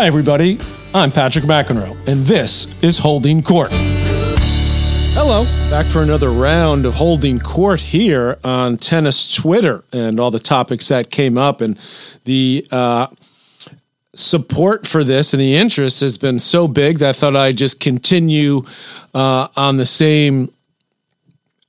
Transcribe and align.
Hi, 0.00 0.06
everybody. 0.06 0.58
I'm 0.94 1.12
Patrick 1.12 1.44
McEnroe, 1.44 1.94
and 2.08 2.24
this 2.24 2.82
is 2.82 2.96
Holding 2.96 3.42
Court. 3.42 3.68
Hello, 5.12 5.44
back 5.68 5.84
for 5.84 6.02
another 6.02 6.30
round 6.30 6.86
of 6.86 6.94
Holding 6.94 7.38
Court 7.38 7.82
here 7.82 8.38
on 8.42 8.78
Tennis 8.78 9.30
Twitter 9.30 9.84
and 9.92 10.18
all 10.18 10.30
the 10.30 10.38
topics 10.38 10.88
that 10.88 11.10
came 11.10 11.36
up. 11.36 11.60
And 11.60 11.76
the 12.24 12.66
uh, 12.70 13.08
support 14.14 14.86
for 14.86 15.04
this 15.04 15.34
and 15.34 15.40
the 15.42 15.54
interest 15.54 16.00
has 16.00 16.16
been 16.16 16.38
so 16.38 16.66
big 16.66 17.00
that 17.00 17.10
I 17.10 17.12
thought 17.12 17.36
I'd 17.36 17.58
just 17.58 17.78
continue 17.78 18.62
uh, 19.12 19.48
on 19.54 19.76
the 19.76 19.84
same 19.84 20.48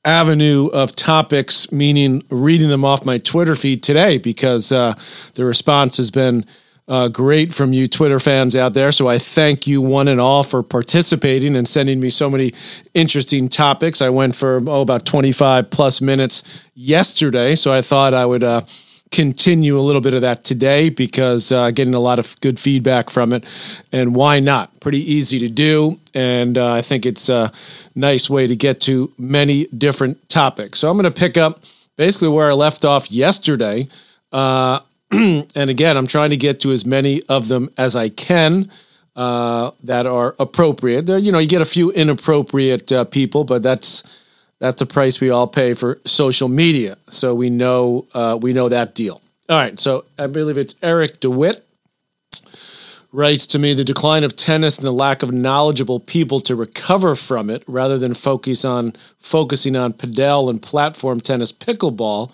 avenue 0.06 0.68
of 0.68 0.96
topics, 0.96 1.70
meaning 1.74 2.24
reading 2.30 2.70
them 2.70 2.86
off 2.86 3.06
my 3.06 3.18
Twitter 3.18 3.56
feed 3.56 3.84
today 3.84 4.18
because 4.18 4.72
uh, 4.72 4.94
the 5.34 5.44
response 5.44 5.98
has 5.98 6.12
been 6.12 6.46
uh, 6.88 7.08
great 7.08 7.54
from 7.54 7.74
you 7.74 7.88
Twitter 7.88 8.20
fans 8.20 8.56
out 8.56 8.74
there. 8.74 8.92
So 8.92 9.08
I 9.08 9.18
thank 9.18 9.68
you 9.68 9.82
one 9.82 10.08
and 10.08 10.20
all 10.20 10.44
for 10.44 10.64
participating 10.64 11.56
and 11.56 11.68
sending 11.68 12.00
me 12.00 12.10
so 12.10 12.30
many 12.30 12.54
interesting 12.94 13.48
topics. 13.48 14.02
I 14.02 14.10
went 14.10 14.36
for 14.36 14.62
oh, 14.68 14.82
about 14.82 15.06
25 15.06 15.70
plus 15.70 16.02
minutes 16.02 16.68
yesterday. 16.76 17.56
So 17.56 17.72
I 17.74 17.82
thought 17.82 18.14
I 18.14 18.26
would 18.26 18.44
uh, 18.44 18.62
continue 19.12 19.78
a 19.78 19.82
little 19.82 20.02
bit 20.02 20.14
of 20.14 20.22
that 20.22 20.44
today 20.44 20.90
because 20.90 21.52
uh, 21.52 21.70
getting 21.72 21.94
a 21.94 22.00
lot 22.00 22.18
of 22.18 22.40
good 22.42 22.60
feedback 22.60 23.10
from 23.10 23.34
it. 23.34 23.46
And 23.92 24.16
why 24.16 24.40
not? 24.40 24.80
Pretty 24.80 25.00
easy 25.00 25.38
to 25.40 25.50
do. 25.50 26.00
And 26.14 26.58
uh, 26.58 26.74
I 26.74 26.82
think 26.82 27.06
it's 27.06 27.30
a 27.30 27.52
nice 27.94 28.30
way 28.30 28.48
to 28.48 28.56
get 28.56 28.82
to 28.82 29.12
many 29.18 29.66
different 29.68 30.30
topics. 30.30 30.80
So 30.80 30.90
I'm 30.90 30.98
going 30.98 31.12
to 31.12 31.20
pick 31.20 31.38
up 31.38 31.62
basically 31.98 32.30
where 32.30 32.50
I 32.50 32.54
left 32.54 32.86
off 32.86 33.12
yesterday. 33.12 33.88
Uh, 34.32 34.80
and 35.56 35.70
again, 35.70 35.98
I'm 35.98 36.08
trying 36.08 36.30
to 36.30 36.38
get 36.38 36.62
to 36.62 36.72
as 36.72 36.86
many 36.86 37.22
of 37.24 37.48
them 37.48 37.70
as 37.78 37.96
I 37.96 38.10
can. 38.10 38.72
Uh, 39.14 39.72
that 39.84 40.08
are 40.08 40.36
appropriate. 40.40 41.06
There, 41.06 41.18
you 41.18 41.34
know, 41.34 41.40
you 41.40 41.48
get 41.48 41.62
a 41.62 41.66
few 41.66 41.92
inappropriate 41.92 42.90
uh, 42.94 43.04
people, 43.04 43.44
but 43.44 43.62
that's 43.62 44.24
that's 44.60 44.80
the 44.80 44.86
price 44.86 45.20
we 45.20 45.30
all 45.30 45.48
pay 45.48 45.74
for 45.74 46.00
social 46.06 46.48
media. 46.48 46.98
So 47.08 47.36
we 47.36 47.50
know 47.50 48.06
uh, 48.14 48.40
we 48.42 48.54
know 48.54 48.70
that 48.70 48.96
deal. 48.96 49.22
All 49.50 49.58
right. 49.58 49.78
So 49.78 50.06
I 50.18 50.28
believe 50.28 50.58
it's 50.58 50.76
Eric 50.82 51.20
DeWitt 51.20 51.62
writes 53.12 53.46
to 53.48 53.60
me 53.60 53.74
the 53.74 53.84
decline 53.84 54.24
of 54.24 54.36
tennis 54.36 54.78
and 54.78 54.88
the 54.88 54.92
lack 54.92 55.22
of 55.22 55.34
knowledgeable 55.34 56.00
people 56.00 56.40
to 56.42 56.56
recover 56.56 57.16
from 57.16 57.50
it, 57.50 57.64
rather 57.68 57.98
than 57.98 58.14
focus 58.14 58.64
on 58.64 58.94
focusing 59.20 59.76
on 59.76 59.94
padel 59.94 60.50
and 60.50 60.62
platform 60.62 61.20
tennis 61.20 61.52
pickleball. 61.52 62.32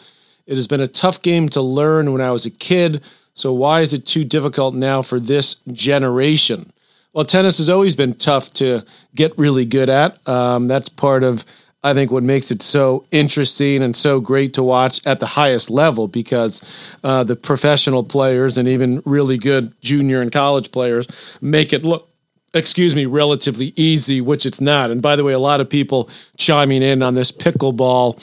It 0.48 0.56
has 0.56 0.68
been 0.68 0.82
a 0.82 0.88
tough 0.88 1.22
game 1.22 1.50
to 1.50 1.62
learn 1.62 2.12
when 2.12 2.22
I 2.22 2.32
was 2.32 2.46
a 2.46 2.50
kid. 2.50 3.04
So 3.34 3.54
why 3.54 3.82
is 3.82 3.94
it 3.94 4.06
too 4.06 4.24
difficult 4.24 4.74
now 4.74 5.02
for 5.02 5.20
this 5.20 5.56
generation? 5.72 6.72
Well, 7.14 7.26
tennis 7.26 7.58
has 7.58 7.70
always 7.70 7.96
been 7.96 8.14
tough 8.14 8.50
to 8.56 8.82
get 9.14 9.38
really 9.38 9.66
good 9.66 9.90
at. 9.90 10.28
Um, 10.28 10.68
that's 10.68 10.90
part 10.90 11.24
of 11.24 11.44
I 11.84 11.94
think 11.94 12.12
what 12.12 12.24
makes 12.24 12.50
it 12.52 12.62
so 12.62 13.06
interesting 13.12 13.84
and 13.84 13.96
so 13.96 14.20
great 14.20 14.56
to 14.56 14.64
watch 14.64 15.06
at 15.06 15.20
the 15.20 15.26
highest 15.26 15.70
level 15.70 16.08
because 16.08 16.98
uh, 17.04 17.24
the 17.24 17.36
professional 17.36 18.04
players 18.04 18.58
and 18.58 18.68
even 18.68 19.02
really 19.06 19.38
good 19.38 19.72
junior 19.82 20.22
and 20.22 20.32
college 20.32 20.72
players 20.72 21.38
make 21.42 21.74
it 21.74 21.84
look 21.86 22.08
excuse 22.54 22.96
me, 22.96 23.06
relatively 23.06 23.74
easy, 23.76 24.22
which 24.22 24.46
it's 24.46 24.62
not. 24.62 24.90
And 24.90 25.02
by 25.02 25.16
the 25.16 25.24
way, 25.24 25.34
a 25.34 25.40
lot 25.40 25.62
of 25.62 25.70
people 25.70 26.10
chiming 26.38 26.82
in 26.82 27.04
on 27.04 27.14
this 27.14 27.32
pickleball 27.32 28.20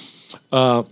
uh, 0.50 0.82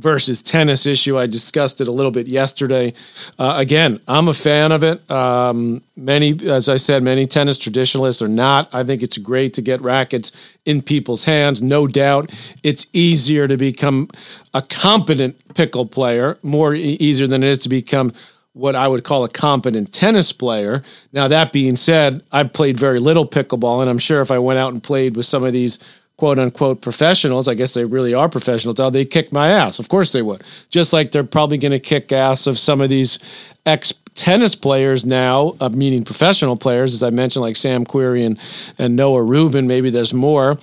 versus 0.00 0.42
tennis 0.42 0.86
issue. 0.86 1.18
I 1.18 1.26
discussed 1.26 1.80
it 1.80 1.88
a 1.88 1.92
little 1.92 2.10
bit 2.10 2.26
yesterday. 2.26 2.92
Uh, 3.38 3.54
again, 3.58 4.00
I'm 4.08 4.28
a 4.28 4.34
fan 4.34 4.72
of 4.72 4.82
it. 4.82 5.08
Um, 5.10 5.82
many, 5.96 6.38
as 6.48 6.68
I 6.68 6.76
said, 6.76 7.02
many 7.02 7.26
tennis 7.26 7.58
traditionalists 7.58 8.22
are 8.22 8.28
not. 8.28 8.68
I 8.72 8.84
think 8.84 9.02
it's 9.02 9.18
great 9.18 9.54
to 9.54 9.62
get 9.62 9.80
rackets 9.80 10.56
in 10.64 10.82
people's 10.82 11.24
hands. 11.24 11.62
No 11.62 11.86
doubt, 11.86 12.30
it's 12.62 12.86
easier 12.92 13.48
to 13.48 13.56
become 13.56 14.08
a 14.52 14.62
competent 14.62 15.36
pickle 15.54 15.86
player, 15.86 16.38
more 16.42 16.74
e- 16.74 16.96
easier 17.00 17.26
than 17.26 17.42
it 17.42 17.48
is 17.48 17.58
to 17.60 17.68
become 17.68 18.12
what 18.54 18.76
I 18.76 18.86
would 18.86 19.02
call 19.02 19.24
a 19.24 19.28
competent 19.28 19.92
tennis 19.92 20.32
player. 20.32 20.82
Now, 21.12 21.26
that 21.28 21.52
being 21.52 21.74
said, 21.76 22.22
I've 22.30 22.52
played 22.52 22.78
very 22.78 23.00
little 23.00 23.26
pickleball, 23.26 23.80
and 23.80 23.90
I'm 23.90 23.98
sure 23.98 24.20
if 24.20 24.30
I 24.30 24.38
went 24.38 24.60
out 24.60 24.72
and 24.72 24.82
played 24.82 25.16
with 25.16 25.26
some 25.26 25.42
of 25.42 25.52
these 25.52 25.78
quote 26.16 26.38
unquote 26.38 26.80
professionals, 26.80 27.48
I 27.48 27.54
guess 27.54 27.74
they 27.74 27.84
really 27.84 28.14
are 28.14 28.28
professionals, 28.28 28.78
how 28.78 28.90
they 28.90 29.04
kick 29.04 29.32
my 29.32 29.48
ass. 29.48 29.78
Of 29.78 29.88
course 29.88 30.12
they 30.12 30.22
would. 30.22 30.42
Just 30.70 30.92
like 30.92 31.10
they're 31.10 31.24
probably 31.24 31.58
going 31.58 31.72
to 31.72 31.80
kick 31.80 32.12
ass 32.12 32.46
of 32.46 32.58
some 32.58 32.80
of 32.80 32.88
these 32.88 33.18
ex 33.66 33.92
tennis 34.14 34.54
players 34.54 35.04
now, 35.04 35.54
uh, 35.60 35.68
meaning 35.68 36.04
professional 36.04 36.56
players, 36.56 36.94
as 36.94 37.02
I 37.02 37.10
mentioned, 37.10 37.42
like 37.42 37.56
Sam 37.56 37.84
Querrey 37.84 38.24
and, 38.24 38.38
and 38.78 38.94
Noah 38.94 39.22
Rubin. 39.22 39.66
Maybe 39.66 39.90
there's 39.90 40.14
more 40.14 40.58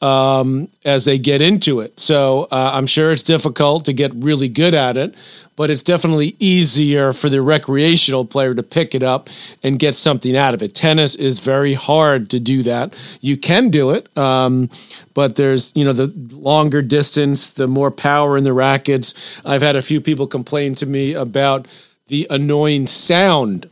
um, 0.00 0.68
as 0.84 1.04
they 1.04 1.18
get 1.18 1.42
into 1.42 1.80
it. 1.80 2.00
So 2.00 2.48
uh, 2.50 2.70
I'm 2.72 2.86
sure 2.86 3.10
it's 3.10 3.22
difficult 3.22 3.84
to 3.84 3.92
get 3.92 4.12
really 4.14 4.48
good 4.48 4.74
at 4.74 4.96
it 4.96 5.14
but 5.56 5.70
it's 5.70 5.82
definitely 5.82 6.34
easier 6.38 7.12
for 7.12 7.28
the 7.28 7.40
recreational 7.42 8.24
player 8.24 8.54
to 8.54 8.62
pick 8.62 8.94
it 8.94 9.02
up 9.02 9.28
and 9.62 9.78
get 9.78 9.94
something 9.94 10.36
out 10.36 10.54
of 10.54 10.62
it. 10.62 10.74
Tennis 10.74 11.14
is 11.14 11.38
very 11.38 11.74
hard 11.74 12.30
to 12.30 12.40
do 12.40 12.62
that. 12.62 12.94
You 13.20 13.36
can 13.36 13.70
do 13.70 13.90
it, 13.90 14.16
um, 14.16 14.70
but 15.14 15.36
there's 15.36 15.72
you 15.74 15.84
know 15.84 15.92
the 15.92 16.12
longer 16.36 16.82
distance, 16.82 17.52
the 17.52 17.66
more 17.66 17.90
power 17.90 18.36
in 18.36 18.44
the 18.44 18.52
rackets. 18.52 19.40
I've 19.44 19.62
had 19.62 19.76
a 19.76 19.82
few 19.82 20.00
people 20.00 20.26
complain 20.26 20.74
to 20.76 20.86
me 20.86 21.14
about 21.14 21.66
the 22.08 22.26
annoying 22.30 22.86
sound 22.86 23.66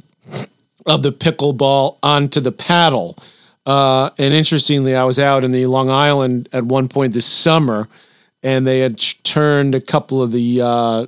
of 0.87 1.03
the 1.03 1.13
pickleball 1.13 1.99
onto 2.03 2.41
the 2.41 2.53
paddle. 2.53 3.17
Uh, 3.65 4.11
and 4.19 4.35
interestingly, 4.35 4.97
I 4.97 5.05
was 5.05 5.19
out 5.19 5.45
in 5.45 5.53
the 5.53 5.67
Long 5.67 5.91
Island 5.91 6.49
at 6.53 6.65
one 6.65 6.89
point 6.89 7.13
this 7.13 7.27
summer, 7.27 7.89
and 8.43 8.67
they 8.67 8.81
had 8.81 8.99
turned 9.23 9.75
a 9.75 9.81
couple 9.81 10.21
of 10.21 10.33
the 10.33 10.61
uh, 10.61 11.07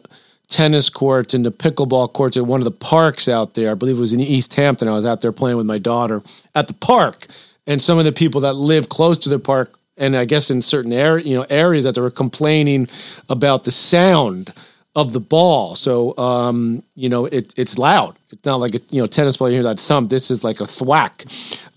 tennis 0.49 0.89
courts 0.89 1.35
and 1.35 1.45
the 1.45 1.51
pickleball 1.51 2.13
courts 2.13 2.37
at 2.37 2.47
one 2.47 2.61
of 2.61 2.65
the 2.65 2.71
parks 2.71 3.29
out 3.29 3.55
there. 3.55 3.71
I 3.71 3.75
believe 3.75 3.97
it 3.97 4.01
was 4.01 4.13
in 4.13 4.21
East 4.21 4.55
Hampton. 4.55 4.89
I 4.89 4.95
was 4.95 5.05
out 5.05 5.21
there 5.21 5.33
playing 5.33 5.57
with 5.57 5.67
my 5.67 5.79
daughter 5.79 6.23
at 6.55 6.69
the 6.69 6.75
park, 6.75 7.27
and 7.67 7.81
some 7.81 7.99
of 7.99 8.05
the 8.05 8.13
people 8.13 8.43
that 8.43 8.55
live 8.55 8.89
close 8.89 9.19
to 9.19 9.29
the 9.29 9.39
park, 9.39 9.75
and 9.97 10.17
I 10.17 10.25
guess 10.25 10.51
in 10.51 10.63
certain 10.63 10.93
area, 10.93 11.25
you 11.25 11.37
know, 11.37 11.47
areas 11.49 11.85
that 11.85 11.95
they 11.95 12.01
were 12.01 12.11
complaining 12.11 12.89
about 13.29 13.65
the 13.65 13.71
sound 13.71 14.53
of 14.95 15.13
the 15.13 15.21
ball. 15.21 15.75
So, 15.75 16.17
um, 16.19 16.83
you 16.95 17.09
know, 17.09 17.27
it, 17.27 17.53
it's 17.57 17.79
loud. 17.79 18.15
It's 18.31 18.45
not 18.45 18.61
like 18.61 18.75
a 18.75 18.81
you 18.91 19.01
know 19.01 19.07
tennis 19.07 19.37
ball. 19.37 19.49
You 19.49 19.57
hear 19.57 19.65
that 19.65 19.81
thump. 19.81 20.11
This 20.11 20.31
is 20.31 20.45
like 20.45 20.61
a 20.61 20.67
thwack 20.67 21.25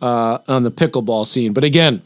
uh, 0.01 0.39
on 0.47 0.63
the 0.63 0.71
pickleball 0.71 1.25
scene. 1.25 1.53
But 1.53 1.63
again. 1.63 2.01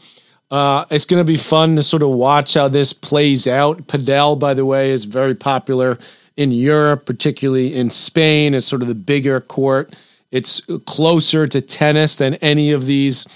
Uh, 0.50 0.84
it's 0.90 1.06
going 1.06 1.18
to 1.18 1.24
be 1.24 1.38
fun 1.38 1.76
to 1.76 1.82
sort 1.82 2.02
of 2.02 2.10
watch 2.10 2.52
how 2.52 2.68
this 2.68 2.92
plays 2.92 3.48
out. 3.48 3.78
Padel, 3.84 4.38
by 4.38 4.52
the 4.52 4.66
way, 4.66 4.90
is 4.90 5.06
very 5.06 5.34
popular 5.34 5.98
in 6.36 6.52
Europe, 6.52 7.06
particularly 7.06 7.74
in 7.74 7.90
Spain. 7.90 8.54
It's 8.54 8.66
sort 8.66 8.82
of 8.82 8.88
the 8.88 8.94
bigger 8.94 9.40
court. 9.40 9.94
It's 10.30 10.62
closer 10.86 11.46
to 11.46 11.60
tennis 11.60 12.16
than 12.16 12.34
any 12.36 12.72
of 12.72 12.86
these 12.86 13.26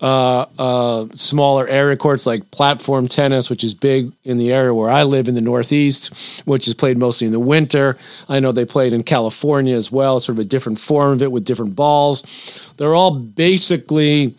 uh, 0.00 0.46
uh, 0.58 1.06
smaller 1.14 1.66
area 1.68 1.96
courts 1.96 2.26
like 2.26 2.50
platform 2.50 3.06
tennis, 3.06 3.50
which 3.50 3.62
is 3.62 3.74
big 3.74 4.12
in 4.24 4.38
the 4.38 4.52
area 4.52 4.72
where 4.72 4.88
I 4.88 5.02
live 5.02 5.28
in 5.28 5.34
the 5.34 5.42
Northeast, 5.42 6.42
which 6.46 6.66
is 6.66 6.72
played 6.74 6.96
mostly 6.96 7.26
in 7.26 7.32
the 7.32 7.40
winter. 7.40 7.98
I 8.28 8.40
know 8.40 8.52
they 8.52 8.64
played 8.64 8.94
in 8.94 9.02
California 9.02 9.76
as 9.76 9.92
well, 9.92 10.20
sort 10.20 10.38
of 10.38 10.44
a 10.46 10.48
different 10.48 10.78
form 10.78 11.12
of 11.12 11.22
it 11.22 11.32
with 11.32 11.44
different 11.44 11.76
balls. 11.76 12.72
They're 12.78 12.94
all 12.94 13.18
basically 13.18 14.34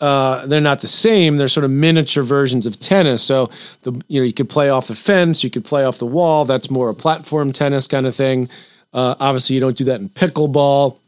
uh, 0.00 0.46
they're 0.46 0.60
not 0.60 0.80
the 0.80 0.88
same. 0.88 1.36
They're 1.36 1.48
sort 1.48 1.64
of 1.64 1.70
miniature 1.70 2.22
versions 2.22 2.66
of 2.66 2.78
tennis. 2.78 3.22
So 3.22 3.46
the 3.82 3.92
you 4.08 4.20
know 4.20 4.26
you 4.26 4.32
could 4.32 4.48
play 4.48 4.70
off 4.70 4.88
the 4.88 4.94
fence, 4.94 5.42
you 5.42 5.50
could 5.50 5.64
play 5.64 5.84
off 5.84 5.98
the 5.98 6.06
wall. 6.06 6.44
That's 6.44 6.70
more 6.70 6.88
a 6.88 6.94
platform 6.94 7.52
tennis 7.52 7.86
kind 7.86 8.06
of 8.06 8.14
thing. 8.14 8.48
Uh, 8.92 9.14
obviously, 9.18 9.54
you 9.54 9.60
don't 9.60 9.76
do 9.76 9.84
that 9.84 10.00
in 10.00 10.08
pickleball. 10.08 10.98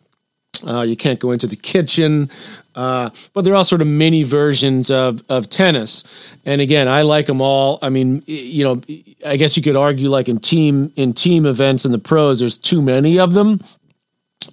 Uh, 0.67 0.83
you 0.83 0.97
can't 0.97 1.21
go 1.21 1.31
into 1.31 1.47
the 1.47 1.57
kitchen, 1.57 2.29
uh, 2.75 3.09
but 3.33 3.43
they're 3.43 3.55
all 3.55 3.65
sort 3.65 3.81
of 3.81 3.87
mini 3.87 4.25
versions 4.25 4.91
of 4.91 5.23
of 5.29 5.49
tennis. 5.49 6.35
And 6.45 6.61
again, 6.61 6.89
I 6.89 7.03
like 7.03 7.27
them 7.27 7.41
all. 7.41 7.79
I 7.83 7.89
mean, 7.89 8.23
you 8.27 8.65
know, 8.65 8.83
I 9.27 9.37
guess 9.37 9.57
you 9.57 9.63
could 9.63 9.77
argue 9.77 10.11
like 10.11 10.29
in 10.29 10.39
team 10.39 10.93
in 10.97 11.13
team 11.15 11.47
events 11.47 11.85
in 11.85 11.93
the 11.93 11.99
pros, 11.99 12.41
there's 12.41 12.59
too 12.59 12.83
many 12.83 13.19
of 13.19 13.35
them. 13.35 13.61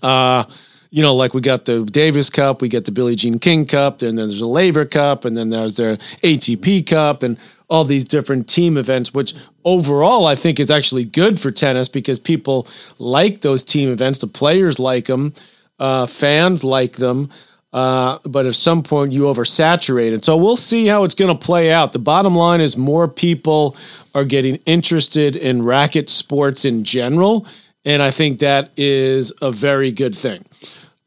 Uh, 0.02 0.44
you 0.90 1.02
know, 1.04 1.16
like 1.16 1.34
we 1.34 1.42
got 1.42 1.66
the 1.66 1.84
Davis 1.84 2.30
Cup, 2.30 2.62
we 2.62 2.70
get 2.70 2.86
the 2.86 2.92
Billie 2.92 3.16
Jean 3.16 3.40
King 3.40 3.66
Cup, 3.66 4.02
and 4.02 4.18
then 4.18 4.28
there's 4.28 4.42
a 4.42 4.48
Laver 4.48 4.86
Cup, 4.86 5.26
and 5.26 5.36
then 5.36 5.50
there's 5.50 5.76
their 5.76 5.98
ATP 6.24 6.88
Cup, 6.88 7.24
and 7.24 7.38
all 7.70 7.84
these 7.84 8.06
different 8.06 8.48
team 8.48 8.78
events, 8.78 9.14
which 9.14 9.34
overall 9.66 10.26
I 10.26 10.36
think 10.36 10.60
is 10.60 10.72
actually 10.72 11.04
good 11.04 11.40
for 11.40 11.52
tennis 11.52 11.90
because 11.90 12.20
people 12.20 12.68
like 12.98 13.42
those 13.42 13.64
team 13.64 13.90
events. 13.90 14.20
The 14.20 14.28
players 14.28 14.80
like 14.80 15.06
them, 15.06 15.34
uh, 15.80 16.06
fans 16.06 16.64
like 16.64 16.94
them. 16.94 17.30
Uh, 17.74 18.18
but 18.26 18.46
at 18.46 18.56
some 18.56 18.82
point 18.82 19.12
you 19.12 19.24
oversaturate 19.24 20.14
it. 20.14 20.24
So 20.24 20.38
we'll 20.38 20.56
see 20.56 20.88
how 20.88 21.04
it's 21.04 21.14
going 21.14 21.38
to 21.38 21.46
play 21.46 21.72
out. 21.72 21.92
The 21.92 22.00
bottom 22.00 22.36
line 22.36 22.62
is 22.62 22.78
more 22.78 23.10
people 23.10 23.76
are 24.16 24.24
getting 24.24 24.56
interested 24.66 25.36
in 25.36 25.62
racket 25.62 26.10
sports 26.10 26.64
in 26.64 26.86
general. 26.86 27.46
And 27.84 28.02
I 28.02 28.12
think 28.12 28.40
that 28.40 28.72
is 28.78 29.34
a 29.42 29.52
very 29.52 29.92
good 29.92 30.18
thing. 30.18 30.46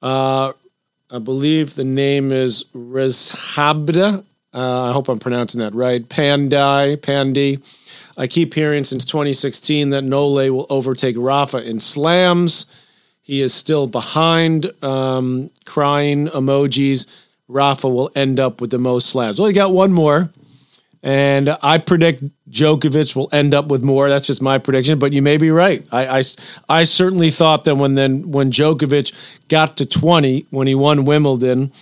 Uh, 0.02 0.52
I 1.10 1.18
believe 1.18 1.74
the 1.74 1.84
name 1.84 2.32
is 2.32 2.64
Rezhabda. 2.74 4.24
Uh, 4.52 4.88
I 4.88 4.92
hope 4.92 5.08
I'm 5.08 5.18
pronouncing 5.18 5.60
that 5.60 5.74
right. 5.74 6.02
Pandai, 6.02 6.96
Pandi. 6.96 7.60
I 8.16 8.26
keep 8.26 8.54
hearing 8.54 8.84
since 8.84 9.04
2016 9.04 9.90
that 9.90 10.02
Nole 10.02 10.50
will 10.50 10.66
overtake 10.70 11.16
Rafa 11.18 11.68
in 11.68 11.80
slams. 11.80 12.66
He 13.22 13.40
is 13.40 13.54
still 13.54 13.86
behind. 13.86 14.70
Um, 14.82 15.50
crying 15.64 16.26
emojis. 16.28 17.06
Rafa 17.48 17.88
will 17.88 18.10
end 18.14 18.38
up 18.38 18.60
with 18.60 18.70
the 18.70 18.78
most 18.78 19.10
slams. 19.10 19.38
Well, 19.38 19.48
he 19.48 19.54
got 19.54 19.72
one 19.72 19.92
more. 19.92 20.30
And 21.02 21.56
I 21.62 21.78
predict 21.78 22.22
Djokovic 22.50 23.16
will 23.16 23.30
end 23.32 23.54
up 23.54 23.66
with 23.66 23.82
more. 23.82 24.08
That's 24.08 24.26
just 24.26 24.42
my 24.42 24.58
prediction, 24.58 24.98
but 24.98 25.12
you 25.12 25.22
may 25.22 25.38
be 25.38 25.50
right. 25.50 25.82
I, 25.90 26.18
I, 26.18 26.22
I 26.68 26.84
certainly 26.84 27.30
thought 27.30 27.64
that 27.64 27.76
when 27.76 27.94
then 27.94 28.30
when 28.30 28.50
Djokovic 28.50 29.48
got 29.48 29.78
to 29.78 29.86
20, 29.86 30.46
when 30.50 30.66
he 30.66 30.74
won 30.74 31.06
Wimbledon 31.06 31.72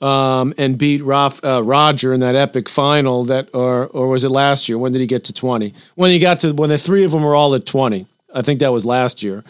um, 0.00 0.54
and 0.56 0.78
beat 0.78 1.02
Raf, 1.02 1.44
uh, 1.44 1.62
Roger 1.62 2.14
in 2.14 2.20
that 2.20 2.34
epic 2.34 2.70
final, 2.70 3.24
that 3.24 3.50
or 3.52 3.86
or 3.88 4.08
was 4.08 4.24
it 4.24 4.30
last 4.30 4.66
year? 4.68 4.78
When 4.78 4.92
did 4.92 5.00
he 5.00 5.06
get 5.06 5.24
to 5.24 5.34
20? 5.34 5.74
When 5.94 6.10
he 6.10 6.18
got 6.18 6.40
to 6.40 6.52
when 6.52 6.70
the 6.70 6.78
three 6.78 7.04
of 7.04 7.10
them 7.10 7.22
were 7.22 7.34
all 7.34 7.54
at 7.54 7.66
20. 7.66 8.06
I 8.34 8.42
think 8.42 8.60
that 8.60 8.72
was 8.72 8.84
last 8.86 9.22
year 9.22 9.44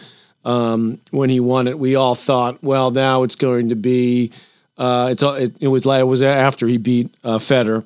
um, 0.45 0.99
when 1.11 1.31
he 1.31 1.41
won 1.41 1.69
it. 1.69 1.79
We 1.79 1.95
all 1.95 2.15
thought, 2.15 2.63
well, 2.63 2.91
now 2.91 3.23
it's 3.23 3.37
going 3.37 3.69
to 3.69 3.77
be. 3.77 4.33
Uh, 4.77 5.11
it's 5.13 5.23
it, 5.23 5.53
it 5.61 5.69
was 5.69 5.87
it 5.87 6.07
was 6.07 6.23
after 6.23 6.67
he 6.67 6.79
beat 6.79 7.15
uh, 7.23 7.39
Federer 7.39 7.85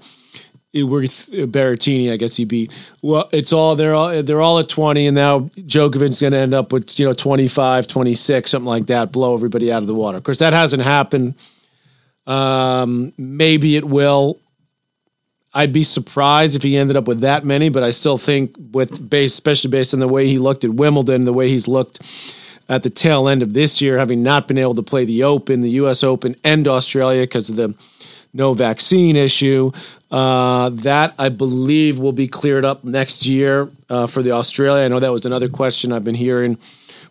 with 0.74 1.30
Berrettini, 1.32 2.12
I 2.12 2.16
guess 2.16 2.36
he 2.36 2.44
beat. 2.44 2.72
Well, 3.02 3.28
it's 3.32 3.52
all 3.52 3.74
they're 3.74 3.94
all 3.94 4.22
they're 4.22 4.40
all 4.40 4.58
at 4.58 4.68
20 4.68 5.06
and 5.06 5.14
now 5.14 5.40
Djokovic's 5.40 6.20
going 6.20 6.32
to 6.32 6.38
end 6.38 6.54
up 6.54 6.72
with, 6.72 6.98
you 6.98 7.06
know, 7.06 7.12
25, 7.12 7.86
26, 7.86 8.50
something 8.50 8.66
like 8.66 8.86
that, 8.86 9.12
blow 9.12 9.34
everybody 9.34 9.72
out 9.72 9.82
of 9.82 9.88
the 9.88 9.94
water. 9.94 10.18
Of 10.18 10.24
course, 10.24 10.40
that 10.40 10.52
hasn't 10.52 10.82
happened. 10.82 11.34
Um, 12.26 13.12
maybe 13.16 13.76
it 13.76 13.84
will. 13.84 14.38
I'd 15.54 15.72
be 15.72 15.82
surprised 15.82 16.54
if 16.54 16.62
he 16.62 16.76
ended 16.76 16.96
up 16.96 17.08
with 17.08 17.20
that 17.20 17.44
many, 17.44 17.70
but 17.70 17.82
I 17.82 17.90
still 17.90 18.18
think 18.18 18.54
with 18.72 19.08
base 19.08 19.32
especially 19.32 19.70
based 19.70 19.94
on 19.94 20.00
the 20.00 20.08
way 20.08 20.26
he 20.26 20.38
looked 20.38 20.64
at 20.64 20.70
Wimbledon, 20.70 21.24
the 21.24 21.32
way 21.32 21.48
he's 21.48 21.66
looked 21.66 22.00
at 22.68 22.82
the 22.82 22.90
tail 22.90 23.28
end 23.28 23.42
of 23.42 23.54
this 23.54 23.80
year, 23.80 23.96
having 23.96 24.22
not 24.22 24.46
been 24.46 24.58
able 24.58 24.74
to 24.74 24.82
play 24.82 25.06
the 25.06 25.22
Open, 25.22 25.62
the 25.62 25.70
US 25.70 26.04
Open 26.04 26.36
and 26.44 26.68
Australia 26.68 27.22
because 27.22 27.48
of 27.48 27.56
the 27.56 27.74
no 28.38 28.54
vaccine 28.54 29.16
issue. 29.16 29.70
Uh, 30.10 30.70
that 30.70 31.12
I 31.18 31.28
believe 31.28 31.98
will 31.98 32.12
be 32.12 32.28
cleared 32.28 32.64
up 32.64 32.82
next 32.84 33.26
year 33.26 33.68
uh, 33.90 34.06
for 34.06 34.22
the 34.22 34.30
Australia. 34.30 34.84
I 34.84 34.88
know 34.88 35.00
that 35.00 35.12
was 35.12 35.26
another 35.26 35.50
question 35.50 35.92
I've 35.92 36.04
been 36.04 36.14
hearing 36.14 36.56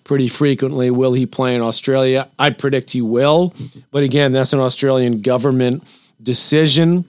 pretty 0.03 0.29
frequently. 0.29 0.89
Will 0.89 1.13
he 1.13 1.27
play 1.27 1.53
in 1.53 1.61
Australia? 1.61 2.27
I 2.39 2.49
predict 2.49 2.91
he 2.91 3.01
will, 3.01 3.53
but 3.91 4.01
again, 4.01 4.31
that's 4.31 4.53
an 4.53 4.59
Australian 4.59 5.21
government 5.21 5.83
decision 6.23 7.05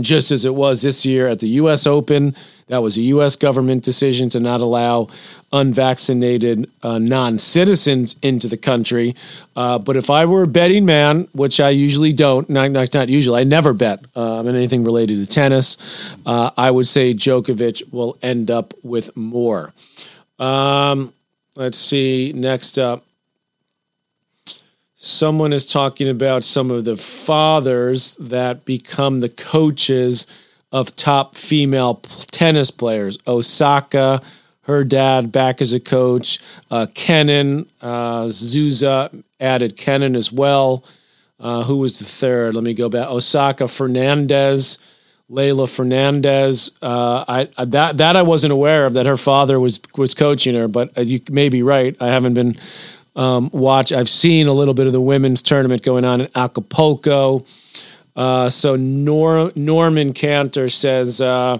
just 0.00 0.30
as 0.30 0.44
it 0.44 0.54
was 0.54 0.82
this 0.82 1.04
year 1.04 1.26
at 1.26 1.40
the 1.40 1.48
U.S. 1.48 1.86
Open. 1.86 2.34
That 2.68 2.82
was 2.82 2.96
a 2.96 3.00
U.S. 3.00 3.34
government 3.34 3.82
decision 3.82 4.28
to 4.30 4.40
not 4.40 4.60
allow 4.60 5.08
unvaccinated 5.52 6.70
uh, 6.82 6.98
non 6.98 7.38
citizens 7.38 8.14
into 8.22 8.46
the 8.46 8.56
country. 8.56 9.16
Uh, 9.56 9.78
but 9.78 9.96
if 9.96 10.08
I 10.10 10.24
were 10.26 10.44
a 10.44 10.46
betting 10.46 10.84
man, 10.84 11.26
which 11.32 11.60
I 11.60 11.70
usually 11.70 12.12
don't, 12.12 12.48
not, 12.48 12.70
not, 12.70 12.94
not 12.94 13.08
usually, 13.08 13.40
I 13.40 13.44
never 13.44 13.72
bet 13.72 14.04
uh, 14.14 14.38
on 14.38 14.48
anything 14.48 14.84
related 14.84 15.18
to 15.18 15.26
tennis, 15.26 16.14
uh, 16.24 16.50
I 16.56 16.70
would 16.70 16.86
say 16.86 17.12
Djokovic 17.12 17.92
will 17.92 18.16
end 18.22 18.50
up 18.50 18.72
with 18.84 19.16
more. 19.16 19.72
Um, 20.38 21.12
let's 21.56 21.78
see, 21.78 22.32
next 22.34 22.78
up 22.78 23.04
someone 25.02 25.54
is 25.54 25.64
talking 25.64 26.10
about 26.10 26.44
some 26.44 26.70
of 26.70 26.84
the 26.84 26.94
fathers 26.94 28.16
that 28.16 28.66
become 28.66 29.20
the 29.20 29.30
coaches 29.30 30.26
of 30.72 30.94
top 30.94 31.34
female 31.34 31.94
tennis 32.30 32.70
players. 32.70 33.18
Osaka, 33.26 34.20
her 34.64 34.84
dad 34.84 35.32
back 35.32 35.62
as 35.62 35.72
a 35.72 35.80
coach. 35.80 36.38
Uh, 36.70 36.86
Kenin, 36.92 37.64
uh, 37.80 38.24
Zuza 38.24 39.24
added 39.40 39.78
Kenin 39.78 40.14
as 40.14 40.30
well. 40.30 40.84
Uh, 41.40 41.64
who 41.64 41.78
was 41.78 41.98
the 41.98 42.04
third? 42.04 42.54
Let 42.54 42.62
me 42.62 42.74
go 42.74 42.90
back. 42.90 43.08
Osaka 43.08 43.68
Fernandez, 43.68 44.78
Leylah 45.30 45.74
Fernandez. 45.74 46.72
Uh, 46.82 47.24
I, 47.26 47.48
I, 47.56 47.64
that 47.64 47.96
that 47.96 48.16
I 48.16 48.22
wasn't 48.22 48.52
aware 48.52 48.84
of 48.84 48.92
that 48.92 49.06
her 49.06 49.16
father 49.16 49.58
was 49.58 49.80
was 49.96 50.12
coaching 50.12 50.54
her, 50.54 50.68
but 50.68 50.96
uh, 50.98 51.00
you 51.00 51.20
may 51.30 51.48
be 51.48 51.62
right. 51.62 51.96
I 52.02 52.08
haven't 52.08 52.34
been 52.34 52.58
um, 53.20 53.50
watch. 53.52 53.92
I've 53.92 54.08
seen 54.08 54.46
a 54.46 54.52
little 54.54 54.72
bit 54.72 54.86
of 54.86 54.94
the 54.94 55.00
women's 55.00 55.42
tournament 55.42 55.82
going 55.82 56.06
on 56.06 56.22
in 56.22 56.28
Acapulco. 56.34 57.44
Uh, 58.16 58.48
so 58.48 58.76
Nor- 58.76 59.52
Norman 59.54 60.14
Cantor 60.14 60.70
says 60.70 61.20
uh, 61.20 61.58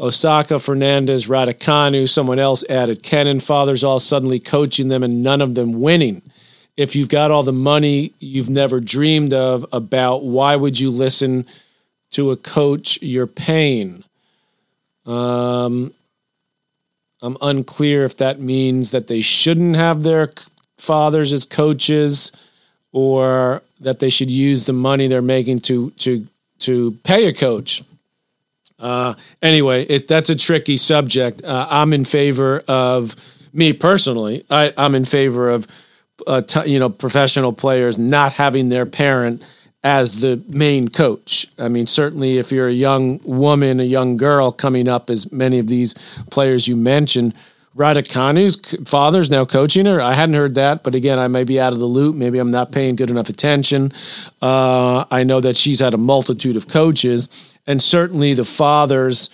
Osaka, 0.00 0.58
Fernandez, 0.58 1.26
Raducanu, 1.26 2.08
someone 2.08 2.38
else 2.38 2.64
added 2.70 3.02
Kenin. 3.02 3.38
Fathers 3.38 3.84
all 3.84 4.00
suddenly 4.00 4.40
coaching 4.40 4.88
them 4.88 5.02
and 5.02 5.22
none 5.22 5.42
of 5.42 5.54
them 5.54 5.78
winning. 5.78 6.22
If 6.78 6.96
you've 6.96 7.10
got 7.10 7.30
all 7.30 7.42
the 7.42 7.52
money 7.52 8.12
you've 8.18 8.48
never 8.48 8.80
dreamed 8.80 9.34
of 9.34 9.66
about, 9.72 10.24
why 10.24 10.56
would 10.56 10.80
you 10.80 10.90
listen 10.90 11.44
to 12.12 12.30
a 12.30 12.36
coach 12.36 12.98
you're 13.02 13.26
paying? 13.26 14.04
Um, 15.04 15.92
I'm 17.20 17.36
unclear 17.42 18.04
if 18.04 18.16
that 18.18 18.40
means 18.40 18.92
that 18.92 19.08
they 19.08 19.20
shouldn't 19.20 19.76
have 19.76 20.02
their 20.02 20.32
fathers 20.78 21.32
as 21.32 21.44
coaches 21.44 22.32
or 22.92 23.62
that 23.80 23.98
they 23.98 24.10
should 24.10 24.30
use 24.30 24.66
the 24.66 24.72
money 24.72 25.06
they're 25.06 25.22
making 25.22 25.60
to 25.60 25.90
to 25.90 26.26
to 26.60 26.92
pay 27.04 27.26
a 27.26 27.32
coach. 27.32 27.82
Uh, 28.78 29.14
anyway, 29.42 29.84
it, 29.84 30.06
that's 30.08 30.30
a 30.30 30.36
tricky 30.36 30.76
subject. 30.76 31.42
Uh, 31.44 31.66
I'm 31.68 31.92
in 31.92 32.04
favor 32.04 32.62
of 32.68 33.16
me 33.52 33.72
personally. 33.72 34.44
I, 34.50 34.72
am 34.76 34.94
in 34.94 35.04
favor 35.04 35.50
of 35.50 35.66
uh, 36.26 36.42
t- 36.42 36.70
you 36.70 36.78
know 36.78 36.88
professional 36.88 37.52
players 37.52 37.98
not 37.98 38.32
having 38.32 38.68
their 38.68 38.86
parent 38.86 39.42
as 39.84 40.20
the 40.20 40.42
main 40.48 40.88
coach. 40.88 41.46
I 41.58 41.68
mean, 41.68 41.86
certainly 41.86 42.38
if 42.38 42.50
you're 42.50 42.68
a 42.68 42.72
young 42.72 43.20
woman, 43.24 43.80
a 43.80 43.84
young 43.84 44.16
girl 44.16 44.50
coming 44.50 44.88
up, 44.88 45.08
as 45.10 45.30
many 45.32 45.58
of 45.58 45.68
these 45.68 45.94
players 46.30 46.66
you 46.66 46.76
mentioned 46.76 47.34
Raducanu's 47.78 48.56
father's 48.88 49.30
now 49.30 49.44
coaching 49.44 49.86
her. 49.86 50.00
I 50.00 50.14
hadn't 50.14 50.34
heard 50.34 50.56
that, 50.56 50.82
but 50.82 50.96
again, 50.96 51.16
I 51.16 51.28
may 51.28 51.44
be 51.44 51.60
out 51.60 51.72
of 51.72 51.78
the 51.78 51.86
loop. 51.86 52.16
Maybe 52.16 52.38
I'm 52.40 52.50
not 52.50 52.72
paying 52.72 52.96
good 52.96 53.08
enough 53.08 53.28
attention. 53.28 53.92
Uh, 54.42 55.04
I 55.12 55.22
know 55.22 55.40
that 55.40 55.56
she's 55.56 55.78
had 55.78 55.94
a 55.94 55.98
multitude 55.98 56.56
of 56.56 56.66
coaches, 56.66 57.56
and 57.68 57.80
certainly 57.80 58.34
the 58.34 58.44
fathers 58.44 59.30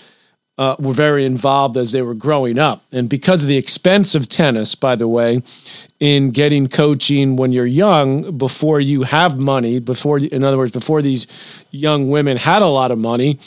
uh, 0.59 0.77
were 0.79 0.93
very 0.93 1.25
involved 1.25 1.79
as 1.79 1.93
they 1.93 2.03
were 2.03 2.15
growing 2.15 2.59
up. 2.59 2.83
And 2.93 3.09
because 3.09 3.43
of 3.43 3.49
the 3.49 3.57
expense 3.57 4.15
of 4.15 4.29
tennis, 4.29 4.75
by 4.75 4.95
the 4.95 5.09
way, 5.09 5.43
in 5.99 6.31
getting 6.31 6.69
coaching 6.69 7.37
when 7.37 7.51
you're 7.51 7.65
young, 7.65 8.37
before 8.37 8.79
you 8.79 9.05
have 9.05 9.39
money, 9.39 9.79
before, 9.79 10.19
in 10.19 10.45
other 10.45 10.59
words, 10.59 10.71
before 10.71 11.01
these 11.01 11.27
young 11.71 12.11
women 12.11 12.37
had 12.37 12.61
a 12.61 12.67
lot 12.67 12.91
of 12.91 12.99
money, 12.99 13.39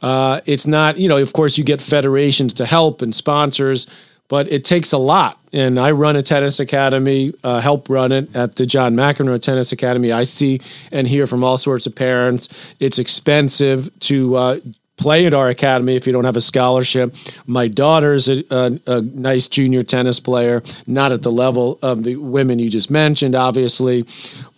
uh, 0.00 0.40
it's 0.46 0.66
not, 0.66 0.96
you 0.98 1.08
know, 1.08 1.18
of 1.18 1.34
course, 1.34 1.58
you 1.58 1.64
get 1.64 1.80
federations 1.80 2.54
to 2.54 2.64
help 2.64 3.02
and 3.02 3.14
sponsors 3.14 3.86
but 4.28 4.50
it 4.50 4.64
takes 4.64 4.92
a 4.92 4.98
lot. 4.98 5.38
And 5.52 5.78
I 5.78 5.92
run 5.92 6.16
a 6.16 6.22
tennis 6.22 6.60
academy, 6.60 7.32
uh, 7.42 7.60
help 7.60 7.88
run 7.88 8.12
it 8.12 8.34
at 8.36 8.56
the 8.56 8.66
John 8.66 8.94
McEnroe 8.94 9.40
Tennis 9.40 9.72
Academy. 9.72 10.12
I 10.12 10.24
see 10.24 10.60
and 10.92 11.06
hear 11.06 11.26
from 11.26 11.42
all 11.42 11.56
sorts 11.56 11.86
of 11.86 11.94
parents. 11.94 12.74
It's 12.78 12.98
expensive 12.98 13.88
to 14.00 14.36
uh, 14.36 14.58
play 14.96 15.26
at 15.26 15.34
our 15.34 15.48
academy 15.48 15.96
if 15.96 16.06
you 16.06 16.12
don't 16.12 16.24
have 16.24 16.36
a 16.36 16.40
scholarship. 16.40 17.14
My 17.46 17.68
daughter's 17.68 18.28
a, 18.28 18.44
a, 18.50 18.80
a, 18.86 19.02
nice 19.02 19.46
junior 19.46 19.82
tennis 19.82 20.20
player, 20.20 20.62
not 20.86 21.12
at 21.12 21.22
the 21.22 21.32
level 21.32 21.78
of 21.82 22.04
the 22.04 22.16
women 22.16 22.58
you 22.58 22.70
just 22.70 22.90
mentioned, 22.90 23.34
obviously, 23.34 24.04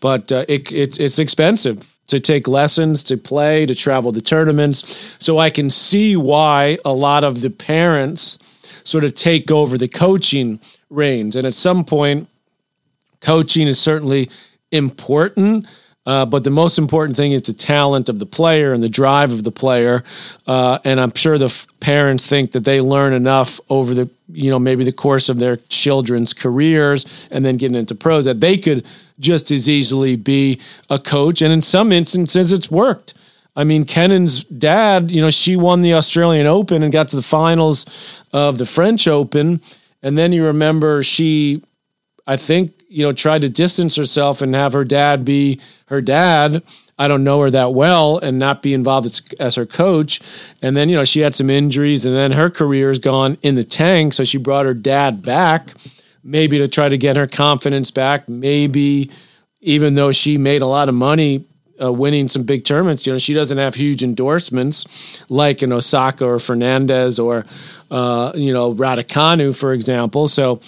but 0.00 0.30
uh, 0.30 0.44
it, 0.48 0.70
it, 0.72 1.00
it's 1.00 1.18
expensive 1.18 1.92
to 2.06 2.18
take 2.18 2.48
lessons, 2.48 3.02
to 3.04 3.16
play, 3.16 3.66
to 3.66 3.74
travel 3.74 4.12
to 4.12 4.22
tournaments. 4.22 5.16
So 5.18 5.38
I 5.38 5.50
can 5.50 5.70
see 5.70 6.16
why 6.16 6.78
a 6.84 6.92
lot 6.92 7.22
of 7.22 7.42
the 7.42 7.50
parents 7.50 8.38
sort 8.88 9.04
of 9.04 9.14
take 9.14 9.50
over 9.50 9.76
the 9.76 9.88
coaching 9.88 10.60
reins. 10.88 11.36
And 11.36 11.46
at 11.46 11.54
some 11.54 11.84
point, 11.84 12.28
coaching 13.20 13.68
is 13.68 13.78
certainly 13.78 14.30
important. 14.72 15.66
Uh, 16.06 16.24
but 16.24 16.42
the 16.42 16.50
most 16.50 16.78
important 16.78 17.14
thing 17.14 17.32
is 17.32 17.42
the 17.42 17.52
talent 17.52 18.08
of 18.08 18.18
the 18.18 18.24
player 18.24 18.72
and 18.72 18.82
the 18.82 18.88
drive 18.88 19.30
of 19.30 19.44
the 19.44 19.50
player. 19.50 20.02
Uh, 20.46 20.78
and 20.82 20.98
I'm 20.98 21.12
sure 21.14 21.36
the 21.36 21.46
f- 21.46 21.66
parents 21.80 22.26
think 22.26 22.52
that 22.52 22.64
they 22.64 22.80
learn 22.80 23.12
enough 23.12 23.60
over 23.68 23.92
the, 23.92 24.08
you 24.32 24.48
know, 24.48 24.58
maybe 24.58 24.84
the 24.84 24.92
course 24.92 25.28
of 25.28 25.38
their 25.38 25.58
children's 25.68 26.32
careers 26.32 27.28
and 27.30 27.44
then 27.44 27.58
getting 27.58 27.76
into 27.76 27.94
pros 27.94 28.24
that 28.24 28.40
they 28.40 28.56
could 28.56 28.86
just 29.20 29.50
as 29.50 29.68
easily 29.68 30.16
be 30.16 30.58
a 30.88 30.98
coach. 30.98 31.42
And 31.42 31.52
in 31.52 31.60
some 31.60 31.92
instances, 31.92 32.52
it's 32.52 32.70
worked. 32.70 33.12
I 33.58 33.64
mean, 33.64 33.84
Kenin's 33.84 34.44
dad, 34.44 35.10
you 35.10 35.20
know, 35.20 35.30
she 35.30 35.56
won 35.56 35.80
the 35.80 35.94
Australian 35.94 36.46
Open 36.46 36.84
and 36.84 36.92
got 36.92 37.08
to 37.08 37.16
the 37.16 37.22
finals 37.22 38.22
of 38.32 38.56
the 38.56 38.64
French 38.64 39.08
Open. 39.08 39.60
And 40.00 40.16
then 40.16 40.32
you 40.32 40.44
remember 40.44 41.02
she, 41.02 41.60
I 42.24 42.36
think 42.36 42.70
you 42.88 43.04
know, 43.04 43.12
tried 43.12 43.42
to 43.42 43.50
distance 43.50 43.96
herself 43.96 44.42
and 44.42 44.54
have 44.54 44.74
her 44.74 44.84
dad 44.84 45.24
be 45.24 45.60
her 45.88 46.00
dad. 46.00 46.62
I 47.00 47.08
don't 47.08 47.24
know 47.24 47.40
her 47.40 47.50
that 47.50 47.72
well 47.72 48.18
and 48.18 48.38
not 48.38 48.62
be 48.62 48.74
involved 48.74 49.06
as, 49.06 49.22
as, 49.40 49.56
her 49.56 49.66
coach. 49.66 50.20
And 50.62 50.76
then, 50.76 50.88
you 50.88 50.94
know, 50.94 51.04
she 51.04 51.20
had 51.20 51.34
some 51.34 51.50
injuries 51.50 52.06
and 52.06 52.14
then 52.14 52.32
her 52.32 52.50
career 52.50 52.90
is 52.90 53.00
gone 53.00 53.38
in 53.42 53.56
the 53.56 53.64
tank. 53.64 54.12
So 54.12 54.22
she 54.22 54.38
brought 54.38 54.66
her 54.66 54.74
dad 54.74 55.22
back, 55.22 55.68
maybe 56.22 56.58
to 56.58 56.68
try 56.68 56.88
to 56.88 56.96
get 56.96 57.16
her 57.16 57.26
confidence 57.26 57.90
back. 57.90 58.28
Maybe 58.28 59.10
even 59.60 59.96
though 59.96 60.12
she 60.12 60.38
made 60.38 60.62
a 60.62 60.66
lot 60.66 60.88
of 60.88 60.94
money 60.94 61.44
uh, 61.82 61.92
winning 61.92 62.28
some 62.28 62.42
big 62.42 62.64
tournaments, 62.64 63.06
you 63.06 63.12
know, 63.12 63.18
she 63.18 63.34
doesn't 63.34 63.58
have 63.58 63.74
huge 63.74 64.02
endorsements 64.02 65.24
like 65.30 65.62
an 65.62 65.72
Osaka 65.72 66.24
or 66.24 66.38
Fernandez 66.38 67.18
or, 67.18 67.44
uh, 67.90 68.32
you 68.34 68.52
know, 68.52 68.74
Raducanu, 68.74 69.56
for 69.58 69.72
example. 69.72 70.28
So, 70.28 70.60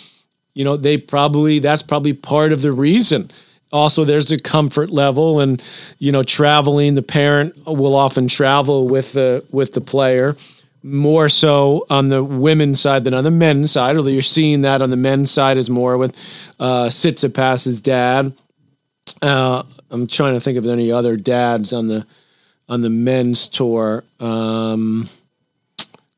you 0.55 0.65
know, 0.65 0.77
they 0.77 0.99
probably, 0.99 1.59
that's 1.59 1.83
probably 1.83 2.13
part 2.13 2.53
of 2.53 2.63
the 2.63 2.73
reason 2.73 3.31
also 3.73 4.05
there's 4.05 4.33
a 4.33 4.41
comfort 4.41 4.91
level 4.91 5.41
and 5.41 5.63
you 5.99 6.13
know 6.13 6.23
traveling 6.23 6.95
the 6.95 7.03
parent 7.03 7.55
will 7.67 7.95
often 7.95 8.29
travel 8.29 8.89
with 8.89 9.13
the 9.13 9.45
with 9.53 9.73
the 9.73 9.81
player 9.81 10.37
more 10.83 11.29
so 11.29 11.87
on 11.91 12.09
the 12.09 12.25
women's 12.25 12.81
side 12.81 13.05
than 13.05 13.15
on 13.15 13.25
the 13.25 13.31
men's 13.31 13.71
side 13.71 13.97
although 13.97 14.11
you're 14.11 14.23
seeing 14.23 14.63
that 14.63 14.83
on 14.83 14.91
the 14.91 14.97
men's 14.97 15.31
side 15.31 15.57
is 15.57 15.71
more 15.71 15.97
with 15.97 16.15
uh 16.59 16.87
Tsitsipas's 16.87 17.81
dad 17.81 18.33
uh 19.23 19.63
I'm 19.91 20.07
trying 20.07 20.35
to 20.35 20.41
think 20.41 20.59
of 20.59 20.67
any 20.67 20.93
other 20.93 21.17
dads 21.17 21.73
on 21.73 21.89
the 21.89 22.07
on 22.69 22.83
the 22.83 22.91
men's 22.91 23.49
tour 23.49 24.05
um 24.21 25.09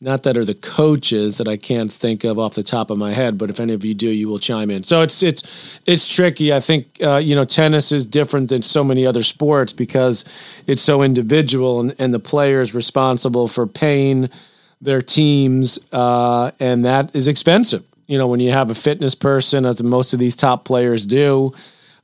not 0.03 0.25
that 0.25 0.37
are 0.37 0.45
the 0.45 0.55
coaches 0.55 1.39
that 1.39 1.47
I 1.47 1.57
can't 1.57 1.91
think 1.91 2.25
of 2.25 2.37
off 2.37 2.55
the 2.55 2.65
top 2.65 2.91
of 2.91 2.99
my 2.99 3.13
head, 3.13 3.39
but 3.39 3.51
if 3.51 3.61
any 3.61 3.73
of 3.73 3.85
you 3.85 3.95
do, 3.95 4.09
you 4.09 4.29
will 4.29 4.41
chime 4.41 4.69
in. 4.69 4.83
So 4.83 5.01
it's 5.03 5.23
it's 5.23 5.81
it's 5.87 6.13
tricky. 6.13 6.53
I 6.53 6.59
think 6.59 6.87
uh, 7.01 7.19
you 7.19 7.37
know 7.37 7.45
tennis 7.45 7.93
is 7.93 8.05
different 8.05 8.49
than 8.49 8.63
so 8.63 8.83
many 8.83 9.07
other 9.07 9.23
sports 9.23 9.73
because 9.73 10.25
it's 10.67 10.83
so 10.83 11.03
individual, 11.03 11.81
and, 11.81 11.95
and 12.01 12.13
the 12.13 12.39
is 12.61 12.75
responsible 12.75 13.47
for 13.47 13.67
paying 13.67 14.29
their 14.81 15.01
teams, 15.01 15.79
uh, 15.93 16.51
and 16.59 16.85
that 16.85 17.15
is 17.15 17.29
expensive. 17.29 17.85
You 18.09 18.19
know, 18.19 18.27
when 18.27 18.41
you 18.41 18.51
have 18.51 18.71
a 18.71 18.75
fitness 18.75 19.15
person, 19.15 19.65
as 19.65 19.81
most 19.85 20.13
of 20.13 20.19
these 20.19 20.35
top 20.35 20.65
players 20.65 21.07
do, 21.07 21.55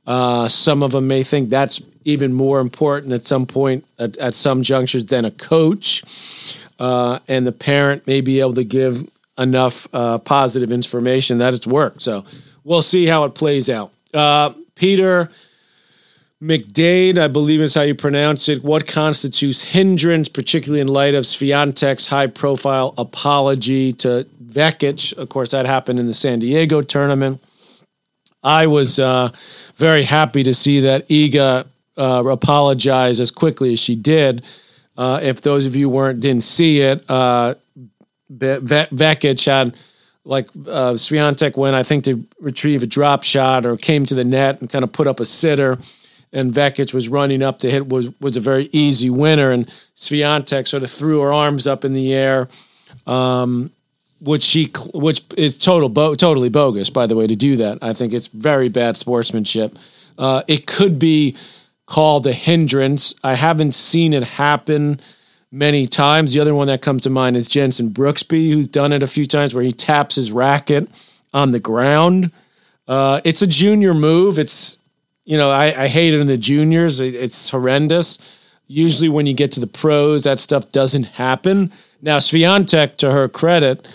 uh, 0.07 0.47
some 0.47 0.83
of 0.83 0.91
them 0.91 1.07
may 1.07 1.23
think 1.23 1.49
that's 1.49 1.81
even 2.05 2.33
more 2.33 2.59
important 2.59 3.13
at 3.13 3.25
some 3.25 3.45
point 3.45 3.85
at, 3.99 4.17
at 4.17 4.33
some 4.33 4.63
junctures 4.63 5.05
than 5.05 5.25
a 5.25 5.31
coach 5.31 6.03
uh, 6.79 7.19
and 7.27 7.45
the 7.45 7.51
parent 7.51 8.07
may 8.07 8.21
be 8.21 8.39
able 8.39 8.53
to 8.53 8.63
give 8.63 9.09
enough 9.37 9.87
uh, 9.93 10.17
positive 10.17 10.71
information 10.71 11.37
that 11.37 11.53
it's 11.53 11.67
worked. 11.67 12.01
So 12.01 12.25
we'll 12.63 12.81
see 12.81 13.05
how 13.05 13.23
it 13.25 13.35
plays 13.35 13.69
out. 13.69 13.91
Uh, 14.13 14.53
Peter 14.75 15.29
McDade, 16.41 17.17
I 17.17 17.27
believe 17.27 17.59
is 17.59 17.73
how 17.73 17.81
you 17.81 17.95
pronounce 17.95 18.47
it. 18.47 18.63
What 18.63 18.87
constitutes 18.87 19.73
hindrance, 19.73 20.29
particularly 20.29 20.79
in 20.79 20.87
light 20.87 21.13
of 21.13 21.25
Swiatek's 21.25 22.07
high-profile 22.07 22.93
apology 22.97 23.91
to 23.93 24.25
Vekic? 24.41 25.17
Of 25.17 25.27
course, 25.29 25.51
that 25.51 25.65
happened 25.65 25.99
in 25.99 26.07
the 26.07 26.13
San 26.13 26.39
Diego 26.39 26.81
tournament. 26.81 27.43
I 28.43 28.67
was 28.67 28.99
uh, 28.99 29.29
very 29.75 30.03
happy 30.03 30.43
to 30.43 30.53
see 30.53 30.81
that 30.81 31.07
Iga 31.09 31.67
uh, 31.97 32.23
apologize 32.25 33.19
as 33.19 33.31
quickly 33.31 33.73
as 33.73 33.79
she 33.79 33.95
did. 33.95 34.43
Uh, 34.97 35.19
if 35.21 35.41
those 35.41 35.65
of 35.65 35.75
you 35.75 35.89
weren't 35.89 36.19
didn't 36.19 36.43
see 36.43 36.81
it, 36.81 37.03
uh, 37.09 37.55
Vekic 38.31 39.45
had 39.45 39.73
like 40.25 40.47
uh, 40.49 40.93
Swiatek 40.93 41.57
went, 41.57 41.75
I 41.75 41.83
think, 41.83 42.03
to 42.03 42.23
retrieve 42.39 42.83
a 42.83 42.85
drop 42.85 43.23
shot 43.23 43.65
or 43.65 43.77
came 43.77 44.05
to 44.05 44.15
the 44.15 44.23
net 44.23 44.61
and 44.61 44.69
kind 44.69 44.83
of 44.83 44.91
put 44.91 45.07
up 45.07 45.19
a 45.19 45.25
sitter, 45.25 45.77
and 46.31 46.53
Vekic 46.53 46.93
was 46.93 47.09
running 47.09 47.41
up 47.41 47.59
to 47.59 47.71
hit 47.71 47.87
was 47.87 48.09
was 48.19 48.37
a 48.37 48.41
very 48.41 48.69
easy 48.71 49.09
winner, 49.09 49.51
and 49.51 49.67
Swiatek 49.95 50.67
sort 50.67 50.83
of 50.83 50.91
threw 50.91 51.21
her 51.21 51.33
arms 51.33 51.65
up 51.65 51.83
in 51.83 51.93
the 51.93 52.13
air. 52.13 52.47
Um, 53.07 53.71
which 54.21 54.43
she 54.43 54.71
which 54.93 55.23
is 55.37 55.57
total 55.57 55.89
bo- 55.89 56.15
totally 56.15 56.49
bogus 56.49 56.89
by 56.89 57.07
the 57.07 57.15
way 57.15 57.27
to 57.27 57.35
do 57.35 57.55
that 57.55 57.77
i 57.81 57.93
think 57.93 58.13
it's 58.13 58.27
very 58.27 58.69
bad 58.69 58.97
sportsmanship 58.97 59.77
uh, 60.17 60.43
it 60.47 60.67
could 60.67 60.99
be 60.99 61.35
called 61.89 62.27
a 62.27 62.33
hindrance. 62.33 63.15
I 63.23 63.33
haven't 63.33 63.73
seen 63.73 64.13
it 64.13 64.23
happen 64.23 64.99
many 65.51 65.87
times. 65.87 66.33
The 66.33 66.39
other 66.39 66.53
one 66.53 66.67
that 66.67 66.81
comes 66.81 67.01
to 67.03 67.09
mind 67.09 67.35
is 67.35 67.47
Jenson 67.47 67.89
Brooksby, 67.89 68.51
who's 68.51 68.67
done 68.67 68.93
it 68.93 69.01
a 69.01 69.07
few 69.07 69.25
times 69.25 69.53
where 69.55 69.63
he 69.63 69.71
taps 69.71 70.15
his 70.15 70.31
racket 70.31 70.87
on 71.33 71.51
the 71.51 71.59
ground. 71.59 72.31
Uh, 72.87 73.21
it's 73.23 73.41
a 73.41 73.47
junior 73.47 73.93
move. 73.93 74.37
It's, 74.37 74.77
you 75.25 75.37
know, 75.37 75.49
I, 75.49 75.83
I 75.83 75.87
hate 75.87 76.13
it 76.13 76.19
in 76.19 76.27
the 76.27 76.37
juniors. 76.37 76.99
It, 76.99 77.15
it's 77.15 77.49
horrendous. 77.49 78.37
Usually 78.67 79.09
when 79.09 79.25
you 79.25 79.33
get 79.33 79.51
to 79.53 79.59
the 79.59 79.67
pros, 79.67 80.23
that 80.25 80.39
stuff 80.39 80.71
doesn't 80.71 81.03
happen. 81.03 81.71
Now, 82.01 82.17
Swiatek 82.17 82.97
to 82.97 83.11
her 83.11 83.27
credit, 83.27 83.87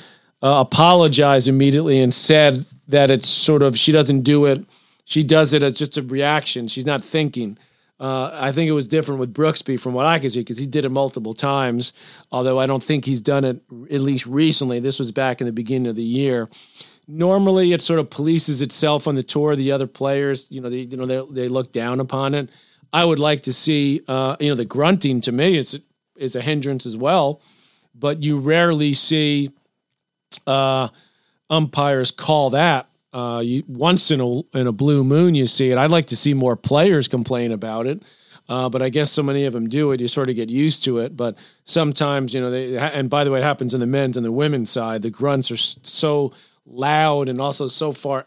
uh, 0.45 0.61
apologized 0.61 1.49
immediately 1.49 2.01
and 2.01 2.15
said 2.15 2.67
that 2.87 3.11
it's 3.11 3.29
sort 3.29 3.63
of, 3.63 3.79
she 3.79 3.93
doesn't 3.93 4.21
do 4.21 4.45
it. 4.45 4.63
She 5.07 5.23
does 5.23 5.55
it 5.55 5.63
as 5.63 5.73
just 5.73 5.97
a 5.97 6.03
reaction. 6.03 6.69
She's 6.69 6.85
not 6.85 7.03
thinking. 7.03 7.57
Uh, 7.99 8.31
I 8.35 8.53
think 8.53 8.69
it 8.69 8.73
was 8.73 8.87
different 8.87 9.21
with 9.21 9.33
Brooksby 9.33 9.81
from 9.81 9.95
what 9.95 10.05
I 10.05 10.19
could 10.19 10.33
see 10.33 10.41
because 10.41 10.59
he 10.59 10.67
did 10.67 10.85
it 10.85 10.91
multiple 10.91 11.33
times. 11.33 11.95
Although 12.31 12.59
I 12.59 12.67
don't 12.67 12.85
think 12.85 13.07
he's 13.07 13.23
done 13.23 13.45
it 13.45 13.63
at 13.91 14.01
least 14.03 14.27
recently. 14.27 14.81
This 14.81 14.99
was 14.99 15.13
back 15.13 15.41
in 15.41 15.47
the 15.47 15.53
beginning 15.53 15.89
of 15.89 15.95
the 15.95 16.03
year. 16.03 16.49
Normally, 17.09 17.73
it 17.73 17.81
sort 17.81 18.01
of 18.01 18.11
polices 18.11 18.61
itself 18.61 19.09
on 19.09 19.15
the 19.15 19.23
tour. 19.23 19.57
The 19.57 19.73
other 19.73 19.87
players, 19.87 20.47
you 20.51 20.61
know, 20.61 20.69
they 20.69 20.81
you 20.81 20.97
know 20.97 21.07
they, 21.07 21.23
they 21.31 21.49
look 21.49 21.73
down 21.73 22.01
upon 22.01 22.35
it. 22.35 22.51
I 22.93 23.05
would 23.05 23.19
like 23.19 23.43
to 23.43 23.53
see, 23.53 24.03
uh, 24.09 24.37
you 24.41 24.49
know, 24.49 24.55
the 24.55 24.65
grunting 24.65 25.21
to 25.23 25.33
me 25.33 25.57
is 25.57 25.81
is 26.17 26.37
a 26.37 26.41
hindrance 26.41 26.87
as 26.87 26.97
well, 26.97 27.41
but 27.95 28.23
you 28.23 28.39
rarely 28.39 28.95
see 28.95 29.51
uh, 30.47 30.89
umpires 31.51 32.11
call 32.11 32.51
that 32.51 32.87
uh, 33.15 33.41
you, 33.45 33.63
once 33.69 34.11
in 34.11 34.21
a 34.21 34.41
in 34.59 34.67
a 34.67 34.73
blue 34.73 35.05
moon, 35.05 35.37
you 35.37 35.47
see 35.47 35.71
it. 35.71 35.79
I'd 35.79 35.93
like 35.93 36.07
to 36.07 36.17
see 36.17 36.35
more 36.35 36.57
players 36.57 37.07
complain 37.07 37.53
about 37.53 37.87
it, 37.87 38.03
uh, 38.49 38.69
but 38.69 38.83
I 38.83 38.89
guess 38.89 39.13
so 39.13 39.23
many 39.23 39.45
of 39.45 39.53
them 39.53 39.69
do 39.69 39.93
it. 39.93 40.01
You 40.01 40.09
sort 40.09 40.29
of 40.29 40.35
get 40.35 40.51
used 40.51 40.85
to 40.85 40.99
it. 40.99 41.17
But 41.17 41.39
sometimes, 41.63 42.35
you 42.35 42.41
know, 42.41 42.51
they 42.51 42.77
and 42.77 43.09
by 43.09 43.23
the 43.23 43.31
way, 43.31 43.39
it 43.39 43.45
happens 43.45 43.73
in 43.73 43.79
the 43.79 43.87
men's 43.87 44.17
and 44.17 44.27
the 44.27 44.33
women's 44.33 44.71
side. 44.71 45.03
The 45.03 45.11
grunts 45.11 45.53
are 45.53 45.57
so 45.57 46.33
loud 46.67 47.29
and 47.29 47.41
also 47.41 47.69
so 47.69 47.93
far 47.93 48.27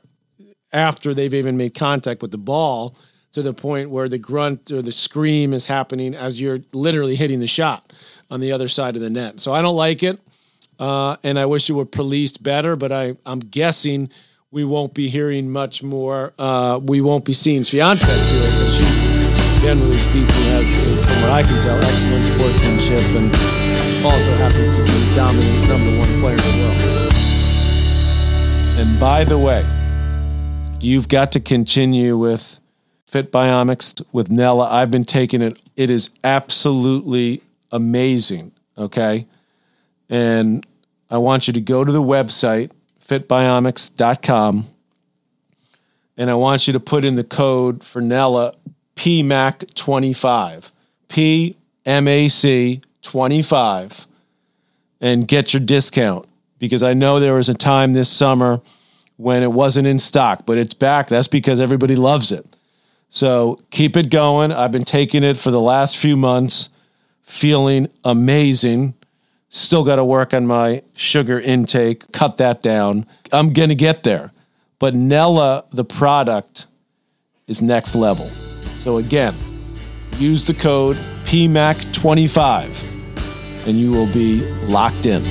after 0.71 1.13
they've 1.13 1.33
even 1.33 1.57
made 1.57 1.75
contact 1.75 2.21
with 2.21 2.31
the 2.31 2.37
ball 2.37 2.95
to 3.33 3.41
the 3.41 3.53
point 3.53 3.89
where 3.89 4.07
the 4.07 4.17
grunt 4.17 4.71
or 4.71 4.81
the 4.81 4.91
scream 4.93 5.53
is 5.53 5.65
happening 5.65 6.15
as 6.15 6.39
you're 6.39 6.59
literally 6.71 7.17
hitting 7.17 7.41
the 7.41 7.47
shot 7.47 7.91
on 8.31 8.39
the 8.39 8.53
other 8.53 8.69
side 8.69 8.95
of 8.95 9.01
the 9.01 9.09
net. 9.09 9.41
So 9.41 9.53
I 9.53 9.61
don't 9.61 9.75
like 9.75 10.01
it. 10.01 10.17
Uh, 10.79 11.17
and 11.23 11.39
I 11.39 11.45
wish 11.45 11.69
it 11.69 11.73
were 11.73 11.85
policed 11.85 12.43
better, 12.43 12.75
but 12.75 12.91
I, 12.91 13.15
I'm 13.25 13.39
guessing 13.39 14.09
we 14.51 14.63
won't 14.63 14.93
be 14.93 15.09
hearing 15.09 15.49
much 15.49 15.83
more. 15.83 16.33
Uh, 16.37 16.79
we 16.83 17.01
won't 17.01 17.25
be 17.25 17.33
seeing 17.33 17.63
Swiatek 17.63 17.99
do 17.99 18.37
it, 18.37 18.53
but 18.59 18.71
she's 18.71 19.01
generally 19.61 19.99
speaking 19.99 20.27
has, 20.53 20.69
from 21.05 21.21
what 21.21 21.31
I 21.31 21.43
can 21.43 21.61
tell, 21.61 21.77
excellent 21.77 22.25
sportsmanship 22.27 23.03
and 23.15 23.33
also 24.05 24.31
happens 24.37 24.77
to 24.77 24.83
be 24.83 24.91
the 24.91 25.15
dominant 25.15 25.67
number 25.67 25.97
one 25.99 26.19
player 26.21 26.37
in 26.37 26.59
the 26.59 26.63
world. 26.63 27.13
And 28.79 28.99
by 28.99 29.23
the 29.23 29.37
way, 29.37 29.65
you've 30.79 31.09
got 31.09 31.31
to 31.31 31.39
continue 31.39 32.15
with 32.17 32.59
Fit 33.05 33.31
Biomics 33.31 34.03
with 34.11 34.29
Nella. 34.29 34.69
I've 34.69 34.91
been 34.91 35.03
taking 35.03 35.41
it. 35.41 35.59
It 35.75 35.89
is 35.89 36.11
absolutely 36.23 37.41
amazing. 37.71 38.51
Okay. 38.77 39.25
And 40.09 40.65
I 41.09 41.17
want 41.17 41.47
you 41.47 41.53
to 41.53 41.61
go 41.61 41.83
to 41.83 41.91
the 41.91 42.01
website 42.01 42.71
fitbiomics.com. 43.07 44.67
And 46.17 46.29
I 46.29 46.33
want 46.33 46.67
you 46.67 46.73
to 46.73 46.79
put 46.79 47.05
in 47.05 47.15
the 47.15 47.23
code 47.23 47.83
for 47.83 48.01
Nella 48.01 48.53
PMAC25. 48.95 50.71
PMAC 51.07 52.83
25 53.01 54.07
and 54.99 55.27
get 55.27 55.53
your 55.53 55.61
discount 55.61 56.27
because 56.59 56.83
I 56.83 56.93
know 56.93 57.19
there 57.19 57.35
was 57.35 57.49
a 57.49 57.53
time 57.53 57.93
this 57.93 58.09
summer 58.09 58.61
when 59.15 59.43
it 59.43 59.51
wasn't 59.51 59.87
in 59.87 59.99
stock, 59.99 60.45
but 60.45 60.57
it's 60.57 60.73
back. 60.73 61.07
That's 61.07 61.27
because 61.27 61.61
everybody 61.61 61.95
loves 61.95 62.31
it. 62.31 62.45
So 63.09 63.59
keep 63.69 63.95
it 63.95 64.11
going. 64.11 64.51
I've 64.51 64.71
been 64.71 64.83
taking 64.83 65.23
it 65.23 65.37
for 65.37 65.51
the 65.51 65.61
last 65.61 65.97
few 65.97 66.17
months, 66.17 66.69
feeling 67.21 67.87
amazing. 68.03 68.95
Still 69.49 69.83
got 69.83 69.95
to 69.95 70.03
work 70.03 70.33
on 70.33 70.45
my 70.45 70.83
sugar 70.93 71.39
intake, 71.39 72.11
cut 72.11 72.37
that 72.37 72.61
down. 72.61 73.05
I'm 73.31 73.53
going 73.53 73.69
to 73.69 73.75
get 73.75 74.03
there. 74.03 74.33
But 74.79 74.93
Nella, 74.93 75.63
the 75.71 75.85
product, 75.85 76.67
is 77.47 77.61
next 77.61 77.95
level. 77.95 78.25
So 78.25 78.97
again, 78.97 79.33
use 80.17 80.47
the 80.47 80.53
code 80.53 80.97
PMAC25 81.25 83.67
and 83.67 83.77
you 83.77 83.91
will 83.91 84.11
be 84.13 84.41
locked 84.65 85.05
in. 85.05 85.21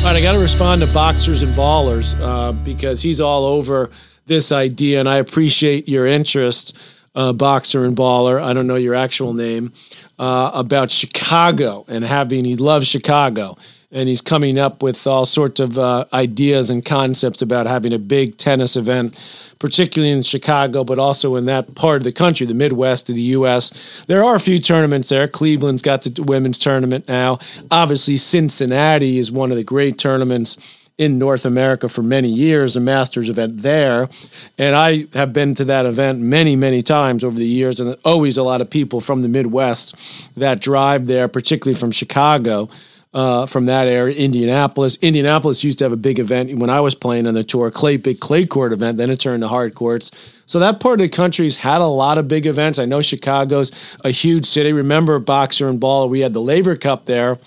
All 0.00 0.12
right, 0.12 0.18
I 0.18 0.22
got 0.22 0.32
to 0.32 0.38
respond 0.38 0.82
to 0.82 0.92
boxers 0.92 1.42
and 1.42 1.54
ballers 1.54 2.18
uh, 2.20 2.52
because 2.52 3.02
he's 3.02 3.20
all 3.20 3.44
over 3.44 3.90
this 4.26 4.52
idea, 4.52 5.00
and 5.00 5.08
I 5.08 5.16
appreciate 5.16 5.88
your 5.88 6.06
interest, 6.06 6.78
uh, 7.14 7.32
boxer 7.32 7.84
and 7.84 7.96
baller. 7.96 8.40
I 8.40 8.52
don't 8.52 8.66
know 8.66 8.76
your 8.76 8.94
actual 8.94 9.32
name 9.32 9.72
uh, 10.18 10.50
about 10.54 10.90
Chicago 10.90 11.84
and 11.88 12.04
having 12.04 12.44
he 12.44 12.56
loves 12.56 12.88
Chicago, 12.88 13.56
and 13.92 14.08
he's 14.08 14.20
coming 14.20 14.58
up 14.58 14.82
with 14.82 15.06
all 15.06 15.24
sorts 15.24 15.60
of 15.60 15.78
uh, 15.78 16.04
ideas 16.12 16.70
and 16.70 16.84
concepts 16.84 17.42
about 17.42 17.66
having 17.66 17.92
a 17.92 17.98
big 17.98 18.36
tennis 18.36 18.76
event 18.76 19.14
particularly 19.58 20.12
in 20.12 20.22
Chicago, 20.22 20.84
but 20.84 20.98
also 20.98 21.36
in 21.36 21.46
that 21.46 21.74
part 21.74 21.98
of 21.98 22.04
the 22.04 22.12
country, 22.12 22.46
the 22.46 22.54
Midwest 22.54 23.08
of 23.08 23.16
the 23.16 23.22
U.S. 23.22 24.04
There 24.06 24.22
are 24.22 24.36
a 24.36 24.40
few 24.40 24.58
tournaments 24.58 25.08
there. 25.08 25.26
Cleveland's 25.28 25.82
got 25.82 26.02
the 26.02 26.22
women's 26.22 26.58
tournament 26.58 27.08
now. 27.08 27.38
Obviously, 27.70 28.16
Cincinnati 28.16 29.18
is 29.18 29.32
one 29.32 29.50
of 29.50 29.56
the 29.56 29.64
great 29.64 29.98
tournaments 29.98 30.85
in 30.98 31.18
North 31.18 31.44
America 31.44 31.88
for 31.88 32.02
many 32.02 32.28
years, 32.28 32.74
a 32.76 32.80
Masters 32.80 33.28
event 33.28 33.58
there. 33.58 34.08
And 34.56 34.74
I 34.74 35.06
have 35.12 35.32
been 35.32 35.54
to 35.56 35.64
that 35.66 35.84
event 35.84 36.20
many, 36.20 36.56
many 36.56 36.82
times 36.82 37.22
over 37.22 37.36
the 37.38 37.46
years, 37.46 37.80
and 37.80 37.96
always 38.04 38.38
a 38.38 38.42
lot 38.42 38.60
of 38.60 38.70
people 38.70 39.00
from 39.00 39.22
the 39.22 39.28
Midwest 39.28 40.34
that 40.36 40.60
drive 40.60 41.06
there, 41.06 41.28
particularly 41.28 41.78
from 41.78 41.90
Chicago 41.90 42.68
uh, 43.12 43.46
from 43.46 43.66
that 43.66 43.88
area. 43.88 44.14
Indianapolis. 44.14 44.96
Indianapolis 45.00 45.64
used 45.64 45.78
to 45.78 45.84
have 45.84 45.92
a 45.92 45.96
big 45.96 46.18
event 46.18 46.58
when 46.58 46.70
I 46.70 46.80
was 46.80 46.94
playing 46.94 47.26
on 47.26 47.34
the 47.34 47.42
tour, 47.42 47.70
clay 47.70 47.96
big 47.96 48.20
clay 48.20 48.46
court 48.46 48.72
event. 48.72 48.98
Then 48.98 49.10
it 49.10 49.20
turned 49.20 49.42
to 49.42 49.48
hard 49.48 49.74
courts. 49.74 50.42
So 50.46 50.60
that 50.60 50.80
part 50.80 51.00
of 51.00 51.04
the 51.04 51.08
country's 51.08 51.56
had 51.56 51.80
a 51.80 51.86
lot 51.86 52.18
of 52.18 52.28
big 52.28 52.46
events. 52.46 52.78
I 52.78 52.84
know 52.84 53.00
Chicago's 53.00 53.98
a 54.04 54.10
huge 54.10 54.46
city. 54.46 54.72
Remember 54.72 55.18
boxer 55.18 55.68
and 55.68 55.80
ball? 55.80 56.08
We 56.08 56.20
had 56.20 56.34
the 56.34 56.40
Laver 56.40 56.76
Cup 56.76 57.06
there 57.06 57.38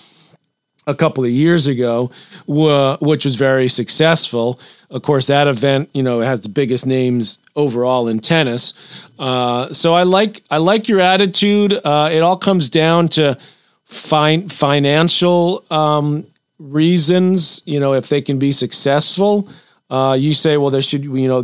a 0.86 0.94
couple 0.94 1.24
of 1.24 1.30
years 1.30 1.66
ago, 1.66 2.10
which 2.46 3.24
was 3.24 3.36
very 3.36 3.68
successful. 3.68 4.58
Of 4.90 5.02
course, 5.02 5.28
that 5.28 5.46
event, 5.46 5.88
you 5.92 6.02
know, 6.02 6.20
has 6.20 6.40
the 6.40 6.48
biggest 6.48 6.86
names 6.86 7.38
overall 7.54 8.08
in 8.08 8.18
tennis. 8.18 8.74
Uh, 9.18 9.72
so 9.72 9.94
I 9.94 10.02
like 10.02 10.42
I 10.50 10.58
like 10.58 10.88
your 10.88 11.00
attitude. 11.00 11.72
Uh, 11.84 12.10
it 12.12 12.20
all 12.20 12.36
comes 12.36 12.70
down 12.70 13.08
to 13.08 13.38
fin- 13.84 14.48
financial 14.48 15.64
um, 15.70 16.24
reasons, 16.58 17.62
you 17.64 17.78
know, 17.78 17.94
if 17.94 18.08
they 18.08 18.22
can 18.22 18.38
be 18.38 18.52
successful. 18.52 19.48
Uh, 19.90 20.16
you 20.18 20.34
say, 20.34 20.56
well, 20.56 20.70
there 20.70 20.82
should, 20.82 21.04
you 21.04 21.26
know, 21.26 21.40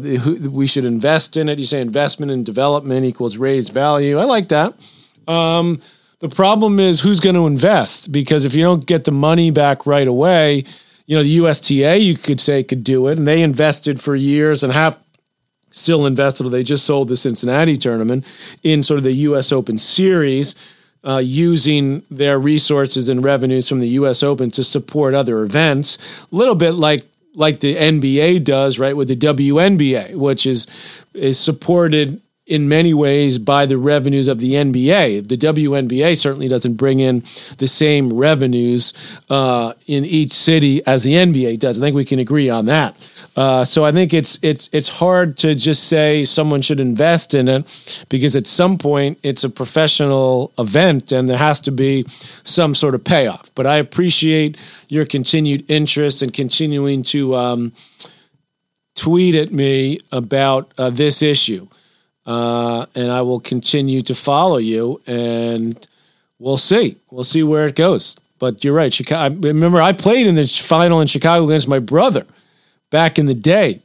we 0.50 0.66
should 0.66 0.84
invest 0.84 1.36
in 1.36 1.48
it. 1.48 1.58
You 1.58 1.64
say 1.64 1.80
investment 1.80 2.30
and 2.30 2.46
development 2.46 3.04
equals 3.04 3.38
raised 3.38 3.72
value. 3.72 4.18
I 4.18 4.24
like 4.24 4.48
that. 4.48 4.72
Um, 5.26 5.80
the 6.20 6.28
problem 6.28 6.80
is 6.80 7.00
who's 7.00 7.20
going 7.20 7.36
to 7.36 7.46
invest 7.46 8.10
because 8.10 8.44
if 8.44 8.54
you 8.54 8.62
don't 8.62 8.86
get 8.86 9.04
the 9.04 9.12
money 9.12 9.50
back 9.50 9.86
right 9.86 10.08
away, 10.08 10.64
you 11.06 11.16
know, 11.16 11.22
the 11.22 11.28
USTA, 11.28 11.98
you 11.98 12.16
could 12.16 12.40
say, 12.40 12.62
could 12.62 12.82
do 12.82 13.06
it. 13.08 13.18
And 13.18 13.28
they 13.28 13.42
invested 13.42 14.00
for 14.00 14.14
years 14.14 14.64
and 14.64 14.72
have 14.72 14.98
still 15.70 16.06
invested. 16.06 16.48
They 16.48 16.62
just 16.62 16.86
sold 16.86 17.08
the 17.08 17.16
Cincinnati 17.16 17.76
tournament 17.76 18.24
in 18.62 18.82
sort 18.82 18.98
of 18.98 19.04
the 19.04 19.12
US 19.12 19.52
Open 19.52 19.78
Series 19.78 20.54
uh, 21.06 21.18
using 21.18 22.02
their 22.10 22.38
resources 22.38 23.08
and 23.08 23.24
revenues 23.24 23.68
from 23.68 23.78
the 23.78 23.88
U.S. 23.90 24.22
Open 24.22 24.50
to 24.50 24.64
support 24.64 25.14
other 25.14 25.42
events. 25.42 26.26
A 26.32 26.34
little 26.34 26.56
bit 26.56 26.72
like 26.72 27.04
like 27.34 27.60
the 27.60 27.76
NBA 27.76 28.44
does, 28.44 28.78
right, 28.78 28.96
with 28.96 29.08
the 29.08 29.16
WNBA, 29.16 30.16
which 30.16 30.46
is 30.46 30.66
is 31.14 31.38
supported 31.38 32.20
in 32.46 32.68
many 32.68 32.94
ways 32.94 33.40
by 33.40 33.66
the 33.66 33.76
revenues 33.76 34.28
of 34.28 34.38
the 34.38 34.52
NBA. 34.52 35.28
The 35.28 35.36
WNBA 35.36 36.16
certainly 36.16 36.46
doesn't 36.46 36.74
bring 36.74 37.00
in 37.00 37.20
the 37.58 37.66
same 37.66 38.12
revenues 38.12 38.92
uh, 39.28 39.72
in 39.86 40.04
each 40.04 40.32
city 40.32 40.84
as 40.86 41.02
the 41.02 41.14
NBA 41.14 41.58
does. 41.58 41.78
I 41.78 41.82
think 41.82 41.96
we 41.96 42.04
can 42.04 42.20
agree 42.20 42.48
on 42.48 42.66
that. 42.66 42.94
Uh, 43.36 43.64
so 43.64 43.84
I 43.84 43.92
think 43.92 44.14
it's 44.14 44.38
it's 44.42 44.70
it's 44.72 44.88
hard 44.88 45.36
to 45.38 45.54
just 45.54 45.88
say 45.88 46.24
someone 46.24 46.62
should 46.62 46.80
invest 46.80 47.34
in 47.34 47.48
it 47.48 48.06
because 48.08 48.34
at 48.34 48.46
some 48.46 48.78
point 48.78 49.18
it's 49.22 49.44
a 49.44 49.50
professional 49.50 50.52
event 50.56 51.12
and 51.12 51.28
there 51.28 51.36
has 51.36 51.60
to 51.60 51.72
be 51.72 52.04
some 52.08 52.74
sort 52.74 52.94
of 52.94 53.04
payoff. 53.04 53.50
But 53.54 53.66
I 53.66 53.76
appreciate 53.76 54.56
your 54.88 55.04
continued 55.04 55.68
interest 55.68 56.22
and 56.22 56.32
continuing 56.32 57.02
to 57.04 57.34
um, 57.34 57.72
tweet 58.94 59.34
at 59.34 59.52
me 59.52 59.98
about 60.12 60.72
uh, 60.78 60.88
this 60.88 61.20
issue 61.20 61.68
uh, 62.26 62.86
and 62.94 63.10
I 63.10 63.22
will 63.22 63.40
continue 63.40 64.02
to 64.02 64.14
follow 64.14 64.56
you, 64.56 65.00
and 65.06 65.86
we'll 66.38 66.56
see. 66.56 66.96
We'll 67.10 67.24
see 67.24 67.42
where 67.42 67.66
it 67.66 67.76
goes. 67.76 68.16
But 68.38 68.64
you're 68.64 68.74
right. 68.74 68.92
Chicago. 68.92 69.34
I 69.34 69.48
remember 69.48 69.80
I 69.80 69.92
played 69.92 70.26
in 70.26 70.34
the 70.34 70.44
final 70.44 71.00
in 71.00 71.06
Chicago 71.06 71.46
against 71.46 71.68
my 71.68 71.78
brother 71.78 72.26
back 72.90 73.18
in 73.18 73.26
the 73.26 73.34
day. 73.34 73.80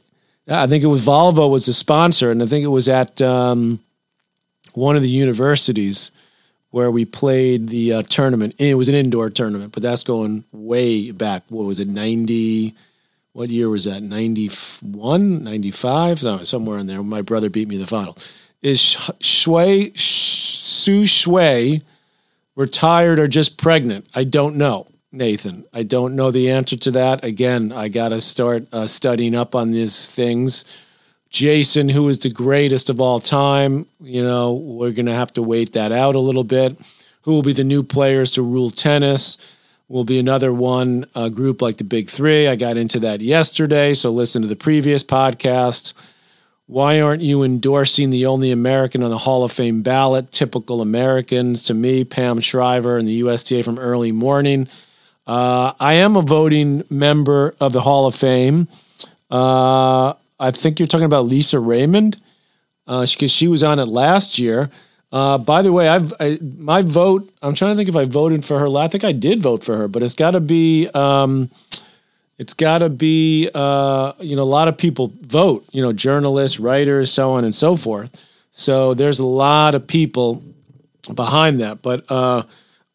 I 0.48 0.66
think 0.66 0.82
it 0.82 0.88
was 0.88 1.04
Volvo 1.04 1.50
was 1.50 1.66
the 1.66 1.72
sponsor, 1.72 2.30
and 2.30 2.42
I 2.42 2.46
think 2.46 2.64
it 2.64 2.68
was 2.68 2.88
at 2.88 3.22
um, 3.22 3.78
one 4.74 4.96
of 4.96 5.02
the 5.02 5.08
universities 5.08 6.10
where 6.70 6.90
we 6.90 7.04
played 7.04 7.68
the 7.68 7.92
uh, 7.92 8.02
tournament. 8.02 8.56
It 8.58 8.74
was 8.74 8.88
an 8.88 8.94
indoor 8.94 9.30
tournament, 9.30 9.72
but 9.72 9.82
that's 9.82 10.02
going 10.02 10.44
way 10.52 11.12
back. 11.12 11.44
What 11.48 11.64
was 11.64 11.78
it? 11.78 11.88
Ninety. 11.88 12.74
What 13.32 13.48
year 13.48 13.70
was 13.70 13.84
that? 13.84 14.02
91, 14.02 15.42
95? 15.42 16.18
somewhere 16.46 16.78
in 16.78 16.86
there. 16.86 17.02
My 17.02 17.22
brother 17.22 17.48
beat 17.48 17.68
me 17.68 17.76
in 17.76 17.80
the 17.80 17.86
final. 17.86 18.16
Is 18.60 18.80
Shui, 19.20 19.92
Su 19.96 21.06
Shui 21.06 21.80
retired 22.54 23.18
or 23.18 23.26
just 23.26 23.56
pregnant? 23.56 24.06
I 24.14 24.24
don't 24.24 24.56
know, 24.56 24.86
Nathan. 25.10 25.64
I 25.72 25.82
don't 25.82 26.14
know 26.14 26.30
the 26.30 26.50
answer 26.50 26.76
to 26.76 26.90
that. 26.92 27.24
Again, 27.24 27.72
I 27.72 27.88
got 27.88 28.10
to 28.10 28.20
start 28.20 28.64
uh, 28.72 28.86
studying 28.86 29.34
up 29.34 29.54
on 29.54 29.70
these 29.70 30.10
things. 30.10 30.64
Jason, 31.30 31.88
who 31.88 32.10
is 32.10 32.18
the 32.18 32.28
greatest 32.28 32.90
of 32.90 33.00
all 33.00 33.18
time, 33.18 33.86
you 33.98 34.22
know, 34.22 34.52
we're 34.52 34.92
going 34.92 35.06
to 35.06 35.14
have 35.14 35.32
to 35.32 35.42
wait 35.42 35.72
that 35.72 35.90
out 35.90 36.14
a 36.14 36.20
little 36.20 36.44
bit. 36.44 36.76
Who 37.22 37.32
will 37.32 37.42
be 37.42 37.54
the 37.54 37.64
new 37.64 37.82
players 37.82 38.32
to 38.32 38.42
rule 38.42 38.70
tennis? 38.70 39.38
Will 39.92 40.04
be 40.04 40.18
another 40.18 40.50
one 40.50 41.04
a 41.14 41.28
group 41.28 41.60
like 41.60 41.76
the 41.76 41.84
Big 41.84 42.08
Three. 42.08 42.48
I 42.48 42.56
got 42.56 42.78
into 42.78 42.98
that 43.00 43.20
yesterday, 43.20 43.92
so 43.92 44.10
listen 44.10 44.40
to 44.40 44.48
the 44.48 44.56
previous 44.56 45.04
podcast. 45.04 45.92
Why 46.64 47.02
aren't 47.02 47.20
you 47.20 47.42
endorsing 47.42 48.08
the 48.08 48.24
only 48.24 48.50
American 48.50 49.02
on 49.02 49.10
the 49.10 49.18
Hall 49.18 49.44
of 49.44 49.52
Fame 49.52 49.82
ballot? 49.82 50.32
Typical 50.32 50.80
Americans. 50.80 51.64
To 51.64 51.74
me, 51.74 52.04
Pam 52.04 52.40
Shriver 52.40 52.96
and 52.96 53.06
the 53.06 53.22
USTA 53.22 53.62
from 53.62 53.78
early 53.78 54.12
morning. 54.12 54.66
Uh, 55.26 55.74
I 55.78 55.94
am 55.94 56.16
a 56.16 56.22
voting 56.22 56.84
member 56.88 57.54
of 57.60 57.74
the 57.74 57.82
Hall 57.82 58.06
of 58.06 58.14
Fame. 58.14 58.68
Uh, 59.30 60.14
I 60.40 60.52
think 60.52 60.80
you're 60.80 60.88
talking 60.88 61.04
about 61.04 61.26
Lisa 61.26 61.60
Raymond 61.60 62.16
because 62.86 63.24
uh, 63.24 63.26
she 63.26 63.46
was 63.46 63.62
on 63.62 63.78
it 63.78 63.86
last 63.86 64.38
year. 64.38 64.70
Uh, 65.12 65.36
by 65.36 65.60
the 65.60 65.70
way, 65.70 65.88
I've 65.88 66.12
I, 66.18 66.38
my 66.56 66.80
vote. 66.80 67.30
I'm 67.42 67.54
trying 67.54 67.72
to 67.72 67.76
think 67.76 67.90
if 67.90 67.96
I 67.96 68.06
voted 68.06 68.44
for 68.44 68.58
her. 68.58 68.66
I 68.78 68.88
think 68.88 69.04
I 69.04 69.12
did 69.12 69.42
vote 69.42 69.62
for 69.62 69.76
her, 69.76 69.86
but 69.86 70.02
it's 70.02 70.14
got 70.14 70.30
to 70.30 70.40
be. 70.40 70.88
Um, 70.94 71.50
it's 72.38 72.54
got 72.54 72.78
to 72.78 72.88
be. 72.88 73.50
Uh, 73.54 74.14
you 74.20 74.36
know, 74.36 74.42
a 74.42 74.44
lot 74.44 74.68
of 74.68 74.78
people 74.78 75.12
vote. 75.20 75.66
You 75.72 75.82
know, 75.82 75.92
journalists, 75.92 76.58
writers, 76.58 77.12
so 77.12 77.32
on 77.32 77.44
and 77.44 77.54
so 77.54 77.76
forth. 77.76 78.28
So 78.52 78.94
there's 78.94 79.18
a 79.18 79.26
lot 79.26 79.74
of 79.74 79.86
people 79.86 80.42
behind 81.14 81.60
that. 81.60 81.82
But 81.82 82.04
uh, 82.10 82.44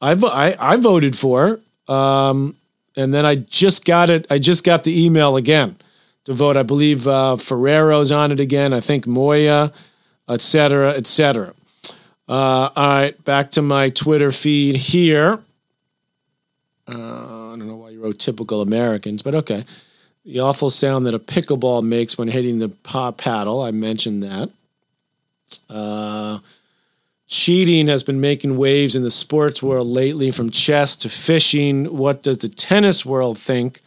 I, 0.01 0.11
I, 0.13 0.55
I 0.59 0.75
voted 0.77 1.15
for, 1.15 1.59
um, 1.87 2.55
and 2.95 3.13
then 3.13 3.25
I 3.25 3.35
just 3.35 3.85
got 3.85 4.09
it. 4.09 4.25
I 4.31 4.39
just 4.39 4.63
got 4.63 4.83
the 4.83 5.05
email 5.05 5.35
again 5.35 5.75
to 6.25 6.33
vote. 6.33 6.57
I 6.57 6.63
believe 6.63 7.07
uh, 7.07 7.35
Ferrero's 7.35 8.11
on 8.11 8.31
it 8.31 8.39
again. 8.39 8.73
I 8.73 8.79
think 8.79 9.05
Moya, 9.05 9.71
et 10.27 10.41
cetera, 10.41 10.95
et 10.95 11.05
cetera. 11.05 11.53
Uh, 12.27 12.69
all 12.75 12.87
right, 12.87 13.23
back 13.23 13.51
to 13.51 13.61
my 13.61 13.89
Twitter 13.89 14.31
feed 14.31 14.75
here. 14.75 15.39
Uh, 16.87 16.93
I 16.93 17.55
don't 17.57 17.67
know 17.67 17.75
why 17.77 17.89
you 17.91 18.01
wrote 18.01 18.19
typical 18.19 18.61
Americans, 18.61 19.21
but 19.21 19.35
okay. 19.35 19.63
The 20.25 20.41
awful 20.41 20.69
sound 20.69 21.05
that 21.05 21.13
a 21.13 21.19
pickleball 21.19 21.83
makes 21.83 22.17
when 22.17 22.27
hitting 22.27 22.59
the 22.59 22.67
paddle. 23.17 23.61
I 23.61 23.71
mentioned 23.71 24.23
that. 24.23 24.49
Uh, 25.69 26.39
cheating 27.27 27.87
has 27.87 28.03
been 28.03 28.19
making 28.19 28.57
waves 28.57 28.93
in 28.93 29.03
the 29.03 29.11
sports 29.11 29.63
world 29.63 29.87
lately, 29.87 30.31
from 30.31 30.49
chess 30.49 30.97
to 30.97 31.09
fishing. 31.09 31.85
What 31.85 32.23
does 32.23 32.39
the 32.39 32.49
tennis 32.49 33.05
world 33.05 33.37
think? 33.37 33.79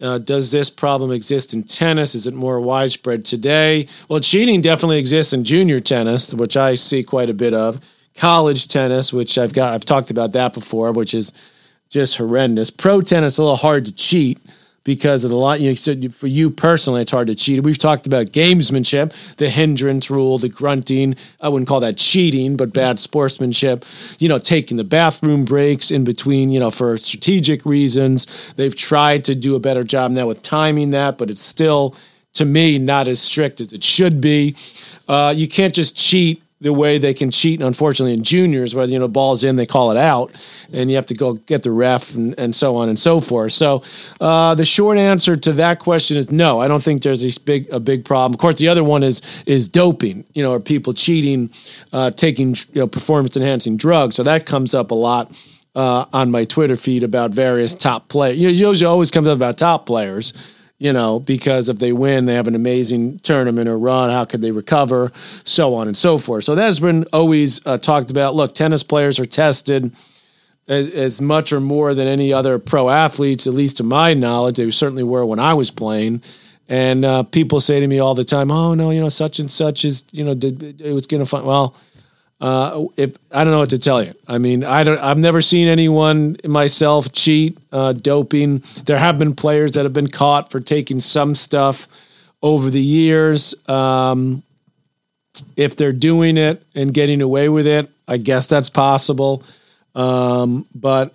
Uh, 0.00 0.18
does 0.18 0.50
this 0.50 0.70
problem 0.70 1.10
exist 1.10 1.52
in 1.52 1.62
tennis? 1.62 2.14
Is 2.14 2.26
it 2.26 2.34
more 2.34 2.60
widespread 2.60 3.24
today? 3.24 3.86
Well, 4.08 4.20
cheating 4.20 4.62
definitely 4.62 4.98
exists 4.98 5.32
in 5.32 5.44
junior 5.44 5.80
tennis, 5.80 6.32
which 6.32 6.56
I 6.56 6.74
see 6.74 7.02
quite 7.02 7.28
a 7.28 7.34
bit 7.34 7.52
of. 7.52 7.84
College 8.16 8.68
tennis, 8.68 9.12
which 9.12 9.36
I've 9.36 9.52
got, 9.52 9.74
I've 9.74 9.84
talked 9.84 10.10
about 10.10 10.32
that 10.32 10.54
before, 10.54 10.92
which 10.92 11.14
is 11.14 11.32
just 11.90 12.16
horrendous. 12.16 12.70
Pro 12.70 13.02
tennis, 13.02 13.38
a 13.38 13.42
little 13.42 13.56
hard 13.56 13.84
to 13.86 13.94
cheat, 13.94 14.38
because 14.84 15.24
of 15.24 15.30
the 15.30 15.36
lot. 15.36 15.60
You 15.60 15.76
said 15.76 16.14
for 16.14 16.26
you 16.26 16.50
personally, 16.50 17.02
it's 17.02 17.12
hard 17.12 17.26
to 17.28 17.34
cheat. 17.34 17.62
We've 17.62 17.78
talked 17.78 18.06
about 18.06 18.26
gamesmanship, 18.26 19.36
the 19.36 19.50
hindrance 19.50 20.10
rule, 20.10 20.38
the 20.38 20.48
grunting. 20.48 21.16
I 21.40 21.48
wouldn't 21.48 21.68
call 21.68 21.80
that 21.80 21.96
cheating, 21.96 22.56
but 22.56 22.72
bad 22.72 22.98
sportsmanship. 22.98 23.84
You 24.18 24.28
know, 24.28 24.38
taking 24.38 24.76
the 24.76 24.84
bathroom 24.84 25.44
breaks 25.44 25.90
in 25.90 26.04
between. 26.04 26.50
You 26.50 26.60
know, 26.60 26.70
for 26.70 26.96
strategic 26.98 27.64
reasons. 27.66 28.52
They've 28.54 28.74
tried 28.74 29.24
to 29.24 29.34
do 29.34 29.54
a 29.54 29.60
better 29.60 29.84
job 29.84 30.10
now 30.10 30.26
with 30.26 30.42
timing 30.42 30.90
that, 30.90 31.18
but 31.18 31.30
it's 31.30 31.42
still 31.42 31.94
to 32.34 32.44
me 32.44 32.78
not 32.78 33.08
as 33.08 33.20
strict 33.20 33.60
as 33.60 33.72
it 33.72 33.82
should 33.82 34.20
be. 34.20 34.56
Uh, 35.08 35.34
you 35.36 35.48
can't 35.48 35.74
just 35.74 35.96
cheat 35.96 36.42
the 36.60 36.72
way 36.72 36.98
they 36.98 37.14
can 37.14 37.30
cheat, 37.30 37.62
unfortunately, 37.62 38.12
in 38.12 38.22
juniors, 38.22 38.74
where 38.74 38.84
you 38.86 38.98
know 38.98 39.08
ball's 39.08 39.44
in, 39.44 39.56
they 39.56 39.64
call 39.64 39.90
it 39.90 39.96
out, 39.96 40.30
and 40.72 40.90
you 40.90 40.96
have 40.96 41.06
to 41.06 41.14
go 41.14 41.34
get 41.34 41.62
the 41.62 41.70
ref 41.70 42.14
and, 42.14 42.38
and 42.38 42.54
so 42.54 42.76
on 42.76 42.88
and 42.88 42.98
so 42.98 43.20
forth. 43.20 43.52
So 43.52 43.82
uh, 44.20 44.54
the 44.54 44.66
short 44.66 44.98
answer 44.98 45.36
to 45.36 45.52
that 45.54 45.78
question 45.78 46.18
is 46.18 46.30
no. 46.30 46.60
I 46.60 46.68
don't 46.68 46.82
think 46.82 47.02
there's 47.02 47.24
a 47.24 47.40
big 47.40 47.68
a 47.70 47.80
big 47.80 48.04
problem. 48.04 48.34
Of 48.34 48.40
course, 48.40 48.56
the 48.56 48.68
other 48.68 48.84
one 48.84 49.02
is 49.02 49.42
is 49.46 49.68
doping. 49.68 50.24
You 50.34 50.42
know, 50.42 50.52
are 50.52 50.60
people 50.60 50.92
cheating, 50.92 51.50
uh, 51.92 52.10
taking 52.10 52.54
you 52.72 52.82
know, 52.82 52.86
performance 52.86 53.36
enhancing 53.36 53.78
drugs? 53.78 54.16
So 54.16 54.22
that 54.24 54.44
comes 54.44 54.74
up 54.74 54.90
a 54.90 54.94
lot. 54.94 55.32
Uh, 55.72 56.04
on 56.12 56.32
my 56.32 56.42
Twitter 56.42 56.74
feed 56.74 57.04
about 57.04 57.30
various 57.30 57.76
top 57.76 58.08
players. 58.08 58.36
You 58.36 58.48
know, 58.48 58.70
usually 58.70 58.88
always 58.88 59.12
comes 59.12 59.28
up 59.28 59.36
about 59.36 59.56
top 59.56 59.86
players 59.86 60.59
you 60.80 60.94
know, 60.94 61.20
because 61.20 61.68
if 61.68 61.78
they 61.78 61.92
win, 61.92 62.24
they 62.24 62.34
have 62.34 62.48
an 62.48 62.54
amazing 62.54 63.18
tournament 63.18 63.68
or 63.68 63.78
run. 63.78 64.08
How 64.08 64.24
could 64.24 64.40
they 64.40 64.50
recover? 64.50 65.12
So 65.44 65.74
on 65.74 65.86
and 65.86 65.96
so 65.96 66.16
forth. 66.16 66.44
So 66.44 66.54
that's 66.54 66.80
been 66.80 67.04
always 67.12 67.64
uh, 67.66 67.76
talked 67.76 68.10
about. 68.10 68.34
Look, 68.34 68.54
tennis 68.54 68.82
players 68.82 69.20
are 69.20 69.26
tested 69.26 69.92
as, 70.66 70.90
as, 70.92 71.20
much 71.20 71.52
or 71.52 71.60
more 71.60 71.92
than 71.92 72.08
any 72.08 72.32
other 72.32 72.58
pro 72.58 72.88
athletes, 72.88 73.46
at 73.46 73.52
least 73.52 73.76
to 73.76 73.84
my 73.84 74.14
knowledge. 74.14 74.56
They 74.56 74.70
certainly 74.70 75.02
were 75.02 75.24
when 75.26 75.38
I 75.38 75.52
was 75.52 75.70
playing. 75.70 76.22
And 76.66 77.04
uh, 77.04 77.24
people 77.24 77.60
say 77.60 77.80
to 77.80 77.86
me 77.86 77.98
all 77.98 78.14
the 78.14 78.24
time, 78.24 78.50
"Oh 78.50 78.72
no, 78.72 78.90
you 78.90 79.00
know, 79.00 79.10
such 79.10 79.38
and 79.38 79.50
such 79.50 79.84
is, 79.84 80.04
you 80.12 80.24
know, 80.24 80.34
did, 80.34 80.80
it 80.80 80.92
was 80.92 81.06
going 81.06 81.22
to 81.22 81.26
find." 81.26 81.44
Well, 81.44 81.74
uh, 82.40 82.86
if 82.96 83.16
I 83.30 83.44
don't 83.44 83.52
know 83.52 83.58
what 83.58 83.70
to 83.70 83.78
tell 83.78 84.02
you. 84.02 84.14
I 84.26 84.38
mean, 84.38 84.64
I 84.64 84.82
don't. 84.82 84.98
I've 84.98 85.18
never 85.18 85.42
seen 85.42 85.68
anyone 85.68 86.36
myself 86.44 87.12
cheat, 87.12 87.58
uh, 87.70 87.92
doping. 87.92 88.62
There 88.84 88.98
have 88.98 89.18
been 89.18 89.34
players 89.34 89.72
that 89.72 89.84
have 89.84 89.92
been 89.92 90.08
caught 90.08 90.50
for 90.50 90.60
taking 90.60 91.00
some 91.00 91.34
stuff 91.34 91.86
over 92.42 92.70
the 92.70 92.80
years. 92.80 93.54
Um, 93.68 94.42
if 95.56 95.76
they're 95.76 95.92
doing 95.92 96.36
it 96.36 96.62
and 96.74 96.92
getting 96.94 97.20
away 97.22 97.48
with 97.48 97.66
it, 97.66 97.88
I 98.08 98.16
guess 98.16 98.46
that's 98.46 98.70
possible. 98.70 99.44
Um, 99.94 100.66
but 100.74 101.12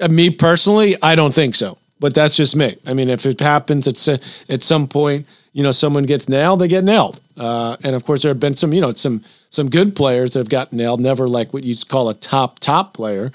uh, 0.00 0.08
me 0.08 0.30
personally, 0.30 0.96
I 1.00 1.14
don't 1.14 1.32
think 1.32 1.54
so. 1.54 1.78
But 2.00 2.14
that's 2.14 2.36
just 2.36 2.56
me. 2.56 2.76
I 2.84 2.94
mean, 2.94 3.08
if 3.08 3.26
it 3.26 3.38
happens 3.38 3.86
at 3.86 4.20
at 4.48 4.64
some 4.64 4.88
point, 4.88 5.26
you 5.52 5.62
know, 5.62 5.72
someone 5.72 6.04
gets 6.04 6.28
nailed, 6.28 6.60
they 6.60 6.68
get 6.68 6.84
nailed. 6.84 7.20
Uh, 7.36 7.76
and 7.82 7.94
of 7.94 8.04
course, 8.04 8.22
there 8.22 8.30
have 8.30 8.40
been 8.40 8.56
some, 8.56 8.72
you 8.72 8.80
know, 8.80 8.90
some 8.92 9.22
some 9.50 9.68
good 9.68 9.94
players 9.94 10.30
that 10.30 10.38
have 10.38 10.48
gotten 10.48 10.78
nailed, 10.78 11.00
never 11.00 11.28
like 11.28 11.52
what 11.52 11.62
you'd 11.62 11.86
call 11.86 12.08
a 12.08 12.14
top, 12.14 12.58
top 12.58 12.94
player. 12.94 13.30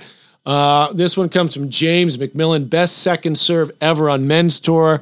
Uh, 0.47 0.91
this 0.93 1.15
one 1.15 1.29
comes 1.29 1.53
from 1.53 1.69
James 1.69 2.17
McMillan, 2.17 2.69
best 2.69 2.99
second 2.99 3.37
serve 3.37 3.69
ever 3.81 4.09
on 4.09 4.25
men's 4.25 4.59
tour. 4.59 4.99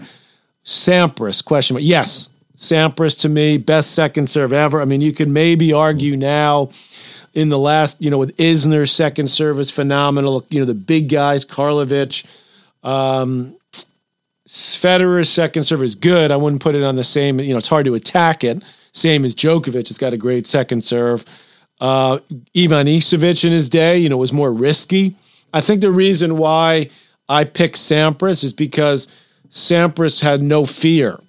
Sampras, 0.65 1.45
question 1.45 1.75
mark. 1.75 1.83
Yes, 1.85 2.29
Sampras 2.57 3.21
to 3.21 3.29
me, 3.29 3.57
best 3.57 3.91
second 3.91 4.27
serve 4.27 4.51
ever. 4.51 4.81
I 4.81 4.85
mean, 4.85 5.01
you 5.01 5.13
could 5.13 5.29
maybe 5.29 5.71
argue 5.71 6.17
now 6.17 6.71
in 7.33 7.49
the 7.49 7.59
last, 7.59 8.01
you 8.01 8.09
know, 8.09 8.17
with 8.17 8.35
Isner's 8.37 8.91
second 8.91 9.29
service 9.29 9.69
phenomenal, 9.69 10.45
you 10.49 10.59
know, 10.59 10.65
the 10.65 10.73
big 10.73 11.09
guys, 11.09 11.45
Karlovic, 11.45 12.25
um, 12.83 13.55
Federer's 14.55 15.29
second 15.29 15.65
serve 15.65 15.83
is 15.83 15.95
good. 15.95 16.31
I 16.31 16.37
wouldn't 16.37 16.61
put 16.61 16.75
it 16.75 16.83
on 16.83 16.95
the 16.95 17.03
same, 17.03 17.41
you 17.41 17.51
know, 17.51 17.57
it's 17.57 17.67
hard 17.67 17.85
to 17.85 17.93
attack 17.93 18.41
it. 18.45 18.63
Same 18.93 19.25
as 19.25 19.35
Djokovic 19.35 19.89
has 19.89 19.97
got 19.97 20.13
a 20.13 20.17
great 20.17 20.47
second 20.47 20.81
serve. 20.81 21.25
Uh, 21.81 22.19
Ivanisevic 22.55 23.43
in 23.43 23.51
his 23.51 23.67
day, 23.67 23.97
you 23.97 24.07
know, 24.07 24.15
was 24.15 24.31
more 24.31 24.53
risky. 24.53 25.13
I 25.53 25.59
think 25.59 25.81
the 25.81 25.91
reason 25.91 26.37
why 26.37 26.89
I 27.27 27.43
picked 27.43 27.75
Sampras 27.75 28.45
is 28.45 28.53
because 28.53 29.07
Sampras 29.49 30.21
had 30.21 30.41
no 30.41 30.65
fear 30.65 31.19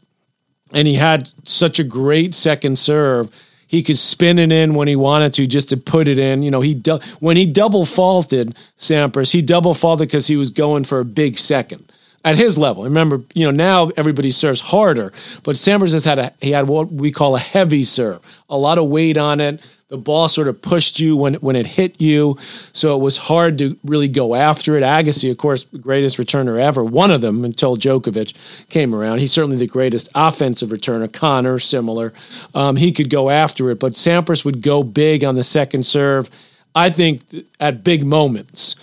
and 0.72 0.86
he 0.86 0.94
had 0.94 1.28
such 1.48 1.80
a 1.80 1.84
great 1.84 2.32
second 2.32 2.78
serve. 2.78 3.34
He 3.66 3.82
could 3.82 3.98
spin 3.98 4.38
it 4.38 4.52
in 4.52 4.74
when 4.74 4.86
he 4.86 4.94
wanted 4.94 5.34
to 5.34 5.48
just 5.48 5.68
to 5.70 5.76
put 5.76 6.06
it 6.06 6.20
in. 6.20 6.44
You 6.44 6.52
know, 6.52 6.60
he 6.60 6.76
du- 6.76 7.00
when 7.18 7.36
he 7.36 7.44
double 7.44 7.84
faulted 7.84 8.56
Sampras, 8.78 9.32
he 9.32 9.42
double 9.42 9.74
faulted 9.74 10.06
because 10.06 10.28
he 10.28 10.36
was 10.36 10.50
going 10.50 10.84
for 10.84 11.00
a 11.00 11.04
big 11.04 11.38
second 11.38 11.85
at 12.26 12.34
his 12.34 12.58
level. 12.58 12.82
Remember, 12.82 13.22
you 13.34 13.44
know, 13.44 13.52
now 13.52 13.90
everybody 13.96 14.32
serves 14.32 14.60
harder, 14.60 15.12
but 15.44 15.54
Sampras 15.54 15.92
has 15.92 16.04
had 16.04 16.18
a 16.18 16.32
he 16.42 16.50
had 16.50 16.66
what 16.66 16.90
we 16.90 17.12
call 17.12 17.36
a 17.36 17.38
heavy 17.38 17.84
serve, 17.84 18.20
a 18.50 18.58
lot 18.58 18.78
of 18.78 18.88
weight 18.88 19.16
on 19.16 19.40
it. 19.40 19.60
The 19.88 19.96
ball 19.96 20.26
sort 20.26 20.48
of 20.48 20.60
pushed 20.60 20.98
you 20.98 21.16
when 21.16 21.34
when 21.34 21.54
it 21.54 21.66
hit 21.66 22.00
you, 22.00 22.36
so 22.40 22.96
it 22.96 23.00
was 23.00 23.16
hard 23.16 23.58
to 23.58 23.78
really 23.84 24.08
go 24.08 24.34
after 24.34 24.76
it. 24.76 24.82
Agassi, 24.82 25.30
of 25.30 25.38
course, 25.38 25.64
greatest 25.64 26.18
returner 26.18 26.60
ever, 26.60 26.84
one 26.84 27.12
of 27.12 27.20
them 27.20 27.44
until 27.44 27.76
Djokovic 27.76 28.68
came 28.68 28.92
around. 28.92 29.20
He's 29.20 29.32
certainly 29.32 29.56
the 29.56 29.68
greatest 29.68 30.08
offensive 30.12 30.70
returner. 30.70 31.10
Connor, 31.12 31.60
similar, 31.60 32.12
um, 32.56 32.74
he 32.74 32.90
could 32.90 33.08
go 33.08 33.30
after 33.30 33.70
it, 33.70 33.78
but 33.78 33.92
Sampras 33.92 34.44
would 34.44 34.60
go 34.60 34.82
big 34.82 35.22
on 35.22 35.36
the 35.36 35.44
second 35.44 35.86
serve. 35.86 36.28
I 36.74 36.90
think 36.90 37.20
at 37.60 37.84
big 37.84 38.04
moments. 38.04 38.74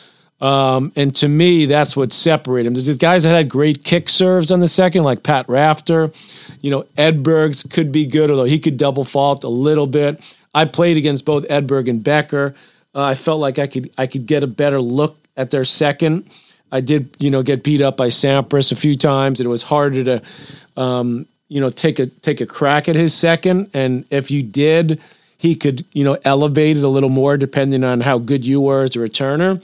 Um, 0.43 0.91
and 0.97 1.15
to 1.15 1.29
me, 1.29 1.67
that's 1.67 1.95
what 1.95 2.11
separated 2.11 2.67
him. 2.67 2.73
There's 2.73 2.87
these 2.87 2.97
guys 2.97 3.23
that 3.23 3.29
had 3.29 3.47
great 3.47 3.85
kick 3.85 4.09
serves 4.09 4.51
on 4.51 4.59
the 4.59 4.67
second, 4.67 5.03
like 5.03 5.23
Pat 5.23 5.47
Rafter. 5.47 6.11
You 6.59 6.69
know, 6.69 6.83
Edberg's 6.97 7.63
could 7.63 7.93
be 7.93 8.05
good, 8.05 8.29
although 8.29 8.43
he 8.43 8.59
could 8.59 8.77
double 8.77 9.05
fault 9.05 9.45
a 9.45 9.49
little 9.49 9.87
bit. 9.87 10.21
I 10.53 10.65
played 10.65 10.97
against 10.97 11.23
both 11.23 11.47
Edberg 11.47 11.89
and 11.89 12.03
Becker. 12.03 12.55
Uh, 12.93 13.03
I 13.03 13.15
felt 13.15 13.39
like 13.39 13.57
I 13.57 13.67
could 13.67 13.89
I 13.97 14.05
could 14.05 14.25
get 14.25 14.43
a 14.43 14.47
better 14.47 14.81
look 14.81 15.17
at 15.37 15.49
their 15.49 15.63
second. 15.63 16.29
I 16.73 16.81
did, 16.81 17.15
you 17.19 17.31
know, 17.31 17.41
get 17.41 17.63
beat 17.63 17.79
up 17.79 17.95
by 17.95 18.07
Sampras 18.07 18.73
a 18.73 18.75
few 18.75 18.97
times, 18.97 19.39
and 19.39 19.45
it 19.45 19.49
was 19.49 19.63
harder 19.63 20.03
to, 20.03 20.21
um, 20.75 21.25
you 21.47 21.61
know, 21.61 21.69
take 21.69 21.99
a 21.99 22.07
take 22.07 22.41
a 22.41 22.45
crack 22.45 22.89
at 22.89 22.95
his 22.95 23.13
second. 23.13 23.69
And 23.73 24.03
if 24.09 24.29
you 24.29 24.43
did, 24.43 24.99
he 25.37 25.55
could, 25.55 25.85
you 25.93 26.03
know, 26.03 26.17
elevate 26.25 26.75
it 26.75 26.83
a 26.83 26.89
little 26.89 27.09
more 27.09 27.37
depending 27.37 27.85
on 27.85 28.01
how 28.01 28.17
good 28.17 28.45
you 28.45 28.59
were 28.59 28.83
as 28.83 28.97
a 28.97 28.99
returner. 28.99 29.63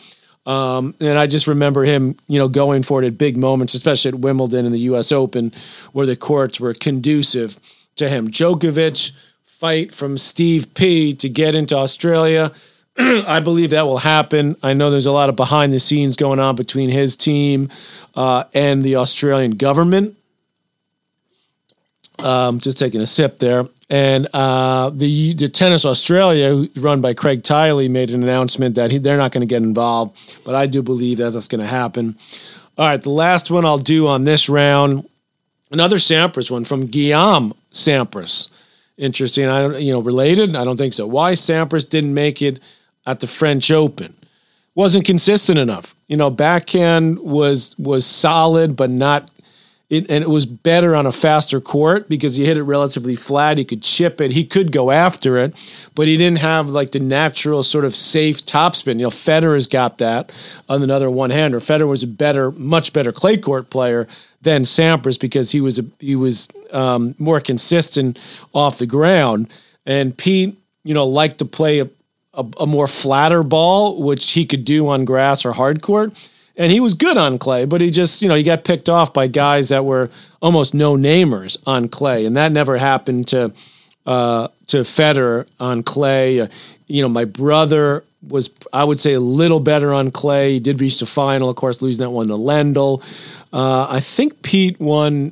Um, 0.49 0.95
and 0.99 1.15
I 1.15 1.27
just 1.27 1.45
remember 1.45 1.83
him, 1.83 2.15
you 2.27 2.39
know, 2.39 2.47
going 2.47 2.81
for 2.81 3.03
it 3.03 3.05
at 3.05 3.19
big 3.19 3.38
moments, 3.38 3.75
especially 3.75 4.09
at 4.09 4.15
Wimbledon 4.15 4.65
and 4.65 4.73
the 4.73 4.79
U.S. 4.79 5.12
Open, 5.12 5.51
where 5.93 6.07
the 6.07 6.15
courts 6.15 6.59
were 6.59 6.73
conducive 6.73 7.59
to 7.97 8.09
him. 8.09 8.29
Djokovic 8.29 9.12
fight 9.43 9.93
from 9.93 10.17
Steve 10.17 10.73
P 10.73 11.13
to 11.13 11.29
get 11.29 11.53
into 11.53 11.75
Australia. 11.75 12.51
I 12.97 13.41
believe 13.41 13.69
that 13.69 13.85
will 13.85 13.99
happen. 13.99 14.55
I 14.63 14.73
know 14.73 14.89
there's 14.89 15.05
a 15.05 15.12
lot 15.12 15.29
of 15.29 15.35
behind 15.35 15.71
the 15.71 15.79
scenes 15.79 16.15
going 16.15 16.39
on 16.39 16.55
between 16.55 16.89
his 16.89 17.15
team 17.15 17.69
uh, 18.15 18.45
and 18.55 18.81
the 18.81 18.95
Australian 18.95 19.51
government. 19.51 20.15
Um, 22.17 22.59
just 22.59 22.79
taking 22.79 23.01
a 23.01 23.07
sip 23.07 23.38
there. 23.38 23.65
And 23.89 24.28
uh, 24.34 24.91
the 24.91 25.34
the 25.34 25.49
Tennis 25.49 25.84
Australia, 25.84 26.67
run 26.78 27.02
by 27.02 27.13
Craig 27.13 27.41
Tiley, 27.41 27.89
made 27.89 28.12
an 28.12 28.21
announcement 28.21 28.75
that 28.75 28.91
he, 28.91 28.99
they're 28.99 29.17
not 29.17 29.32
going 29.32 29.41
to 29.41 29.47
get 29.47 29.63
involved, 29.63 30.41
but 30.45 30.54
I 30.54 30.67
do 30.67 30.84
believe 30.84 31.17
that 31.17 31.32
that's 31.32 31.47
going 31.47 31.62
to 31.62 31.67
happen. 31.67 32.15
All 32.78 32.86
right, 32.86 33.02
the 33.02 33.10
last 33.10 33.49
one 33.49 33.65
I'll 33.65 33.80
do 33.80 34.08
on 34.08 34.25
this 34.25 34.47
round, 34.47 35.10
another 35.71 35.97
Sampras 35.97 36.52
one 36.52 36.65
from 36.65 36.86
Guillaume 36.86 37.54
Sampras. 37.71 38.49
Interesting. 38.97 39.47
I 39.47 39.62
don't, 39.62 39.82
you 39.82 39.91
know, 39.91 40.02
related. 40.02 40.56
I 40.56 40.63
don't 40.63 40.78
think 40.78 40.93
so. 40.93 41.08
Why 41.08 41.32
Sampras 41.32 41.89
didn't 41.89 42.13
make 42.13 42.41
it 42.41 42.60
at 43.06 43.21
the 43.21 43.28
French 43.28 43.71
Open? 43.71 44.13
Wasn't 44.75 45.04
consistent 45.04 45.58
enough. 45.58 45.95
You 46.08 46.17
know, 46.17 46.30
backhand 46.30 47.19
was 47.19 47.75
was 47.80 48.06
solid, 48.06 48.75
but 48.75 48.89
not 48.89 49.32
it, 49.89 50.10
and 50.10 50.23
it 50.23 50.30
was 50.30 50.45
better 50.45 50.95
on 50.95 51.08
a 51.08 51.12
faster 51.12 51.60
court 51.60 52.08
because 52.08 52.36
he 52.36 52.45
hit 52.45 52.58
it 52.58 52.63
relatively 52.63 53.15
flat. 53.15 53.58
He 53.58 53.65
could 53.65 53.82
chip 53.82 54.21
it. 54.21 54.32
He 54.32 54.43
could 54.43 54.71
go 54.71 54.91
after 54.91 55.38
it, 55.38 55.56
but 55.95 56.08
he 56.08 56.15
didn't 56.15 56.39
have 56.39 56.69
like 56.69 56.91
the 56.91 56.99
natural 56.99 57.63
sort 57.63 57.86
of 57.86 57.95
safe 57.95 58.45
topspin. 58.45 58.97
You 58.97 59.04
know, 59.04 59.10
Federer's 59.10 59.65
got 59.65 59.97
that 59.97 60.32
on 60.69 60.84
another 60.84 61.10
one 61.10 61.32
hander. 61.32 61.60
Federer 61.60 61.88
was 61.88 62.04
a 62.04 62.08
better, 62.08 62.52
much 62.52 62.93
better 62.93 63.12
clay 63.12 63.38
court 63.38 63.71
player 63.71 64.08
than 64.41 64.62
Sampras 64.62 65.19
because 65.19 65.52
he 65.52 65.60
was 65.60 65.80
a, 65.80 65.86
he 65.99 66.15
was 66.15 66.47
um, 66.71 67.15
more 67.17 67.39
consistent 67.39 68.19
off 68.54 68.78
the 68.78 68.86
ground. 68.86 69.52
And 69.88 70.15
Pete, 70.15 70.56
you 70.84 70.93
know, 70.93 71.08
liked 71.08 71.39
to 71.39 71.45
play 71.45 71.80
a, 71.80 71.88
a, 72.36 72.45
a 72.60 72.67
more 72.67 72.88
flatter 72.88 73.41
ball, 73.41 74.04
which 74.04 74.32
he 74.32 74.45
could 74.45 74.65
do 74.65 74.88
on 74.88 75.04
grass 75.04 75.45
or 75.45 75.52
hard 75.52 75.82
court 75.82 76.13
and 76.60 76.74
he 76.74 76.82
was 76.82 76.93
good 76.93 77.17
on 77.17 77.39
clay, 77.39 77.65
but 77.65 77.80
he 77.80 77.89
just, 77.89 78.22
you 78.22 78.28
know, 78.28 78.36
he 78.36 78.43
got 78.43 78.65
picked 78.65 78.89
off 78.89 79.13
by 79.13 79.28
guys 79.28 79.69
that 79.69 79.86
were 79.86 80.12
almost 80.41 80.74
no 80.74 80.98
namers 80.98 81.58
on 81.65 81.88
clay, 81.88 82.26
and 82.26 82.36
that 82.36 82.52
never 82.52 82.78
happened 82.78 83.30
to 83.30 83.54
uh, 84.06 84.50
to 84.67 84.78
Federer 84.82 85.48
on 85.60 85.84
clay. 85.84 86.41
Uh, 86.41 86.48
you 86.88 87.02
know, 87.02 87.08
my 87.08 87.24
brother 87.24 88.04
was, 88.28 88.50
I 88.74 88.84
would 88.84 89.00
say, 89.00 89.13
a 89.13 89.19
little 89.19 89.62
better 89.62 89.93
on 89.93 90.12
clay. 90.12 90.54
He 90.54 90.60
did 90.60 90.82
reach 90.82 91.00
the 91.00 91.06
final, 91.06 91.50
of 91.50 91.56
course, 91.56 91.82
losing 91.82 92.04
that 92.04 92.10
one 92.10 92.28
to 92.28 92.34
Lendl. 92.34 93.02
Uh, 93.54 93.88
I 93.89 94.02
think 94.02 94.43
Pete 94.43 94.80
won 94.80 95.32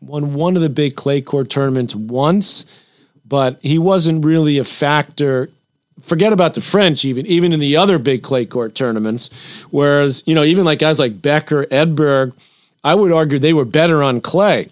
won 0.00 0.32
one 0.32 0.56
of 0.56 0.62
the 0.62 0.68
big 0.70 0.96
clay 0.96 1.20
court 1.20 1.50
tournaments 1.50 1.94
once, 1.94 2.86
but 3.26 3.58
he 3.60 3.78
wasn't 3.78 4.24
really 4.24 4.56
a 4.56 4.64
factor. 4.64 5.50
Forget 6.00 6.32
about 6.32 6.54
the 6.54 6.60
French, 6.60 7.04
even 7.04 7.26
even 7.26 7.52
in 7.52 7.60
the 7.60 7.76
other 7.76 7.98
big 7.98 8.22
clay 8.22 8.46
court 8.46 8.74
tournaments. 8.74 9.62
Whereas 9.70 10.22
you 10.26 10.34
know, 10.34 10.44
even 10.44 10.64
like 10.64 10.80
guys 10.80 10.98
like 10.98 11.22
Becker, 11.22 11.66
Edberg, 11.66 12.32
I 12.82 12.94
would 12.94 13.12
argue 13.12 13.38
they 13.38 13.52
were 13.52 13.64
better 13.64 14.02
on 14.02 14.20
clay. 14.20 14.68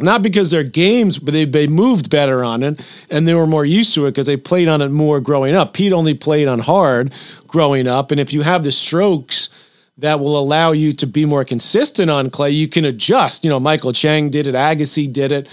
Not 0.00 0.22
because 0.22 0.50
their 0.50 0.64
games, 0.64 1.18
but 1.18 1.34
they, 1.34 1.44
they 1.44 1.66
moved 1.66 2.10
better 2.10 2.42
on 2.42 2.62
it 2.62 3.06
and 3.10 3.28
they 3.28 3.34
were 3.34 3.46
more 3.46 3.64
used 3.64 3.94
to 3.94 4.06
it 4.06 4.12
because 4.12 4.26
they 4.26 4.38
played 4.38 4.66
on 4.66 4.80
it 4.80 4.88
more 4.88 5.20
growing 5.20 5.54
up. 5.54 5.74
Pete 5.74 5.92
only 5.92 6.14
played 6.14 6.48
on 6.48 6.60
hard 6.60 7.12
growing 7.46 7.86
up. 7.86 8.10
And 8.10 8.18
if 8.18 8.32
you 8.32 8.40
have 8.40 8.64
the 8.64 8.72
strokes 8.72 9.50
that 9.98 10.18
will 10.18 10.38
allow 10.38 10.72
you 10.72 10.92
to 10.94 11.06
be 11.06 11.26
more 11.26 11.44
consistent 11.44 12.10
on 12.10 12.30
clay, 12.30 12.50
you 12.50 12.68
can 12.68 12.86
adjust. 12.86 13.44
You 13.44 13.50
know, 13.50 13.60
Michael 13.60 13.92
Chang 13.92 14.30
did 14.30 14.46
it, 14.46 14.54
Agassi 14.54 15.12
did 15.12 15.30
it, 15.30 15.46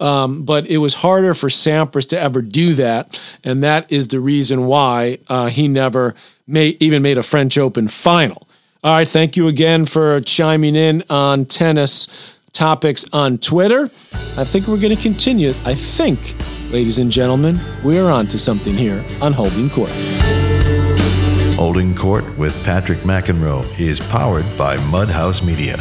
um, 0.00 0.44
but 0.44 0.66
it 0.66 0.78
was 0.78 0.94
harder 0.94 1.34
for 1.34 1.48
Sampras 1.48 2.08
to 2.08 2.20
ever 2.20 2.42
do 2.42 2.74
that, 2.74 3.38
and 3.44 3.62
that 3.62 3.90
is 3.90 4.08
the 4.08 4.20
reason 4.20 4.66
why 4.66 5.18
uh, 5.28 5.48
he 5.48 5.68
never 5.68 6.14
even 6.48 7.02
made 7.02 7.18
a 7.18 7.22
French 7.22 7.58
Open 7.58 7.88
final. 7.88 8.46
All 8.84 8.92
right, 8.92 9.08
thank 9.08 9.36
you 9.36 9.48
again 9.48 9.86
for 9.86 10.20
chiming 10.20 10.76
in 10.76 11.02
on 11.10 11.44
tennis 11.44 12.36
topics 12.52 13.04
on 13.12 13.38
Twitter. 13.38 13.84
I 14.38 14.44
think 14.44 14.66
we're 14.66 14.80
going 14.80 14.94
to 14.94 15.02
continue. 15.02 15.50
I 15.64 15.74
think, 15.74 16.34
ladies 16.70 16.98
and 16.98 17.10
gentlemen, 17.10 17.60
we're 17.84 18.08
on 18.08 18.26
to 18.28 18.38
something 18.38 18.74
here 18.74 19.04
on 19.20 19.32
Holding 19.32 19.70
Court. 19.70 19.90
Holding 21.56 21.94
Court 21.94 22.38
with 22.38 22.62
Patrick 22.64 22.98
McEnroe 22.98 23.64
is 23.80 23.98
powered 23.98 24.44
by 24.58 24.76
Mudhouse 24.76 25.44
Media. 25.44 25.76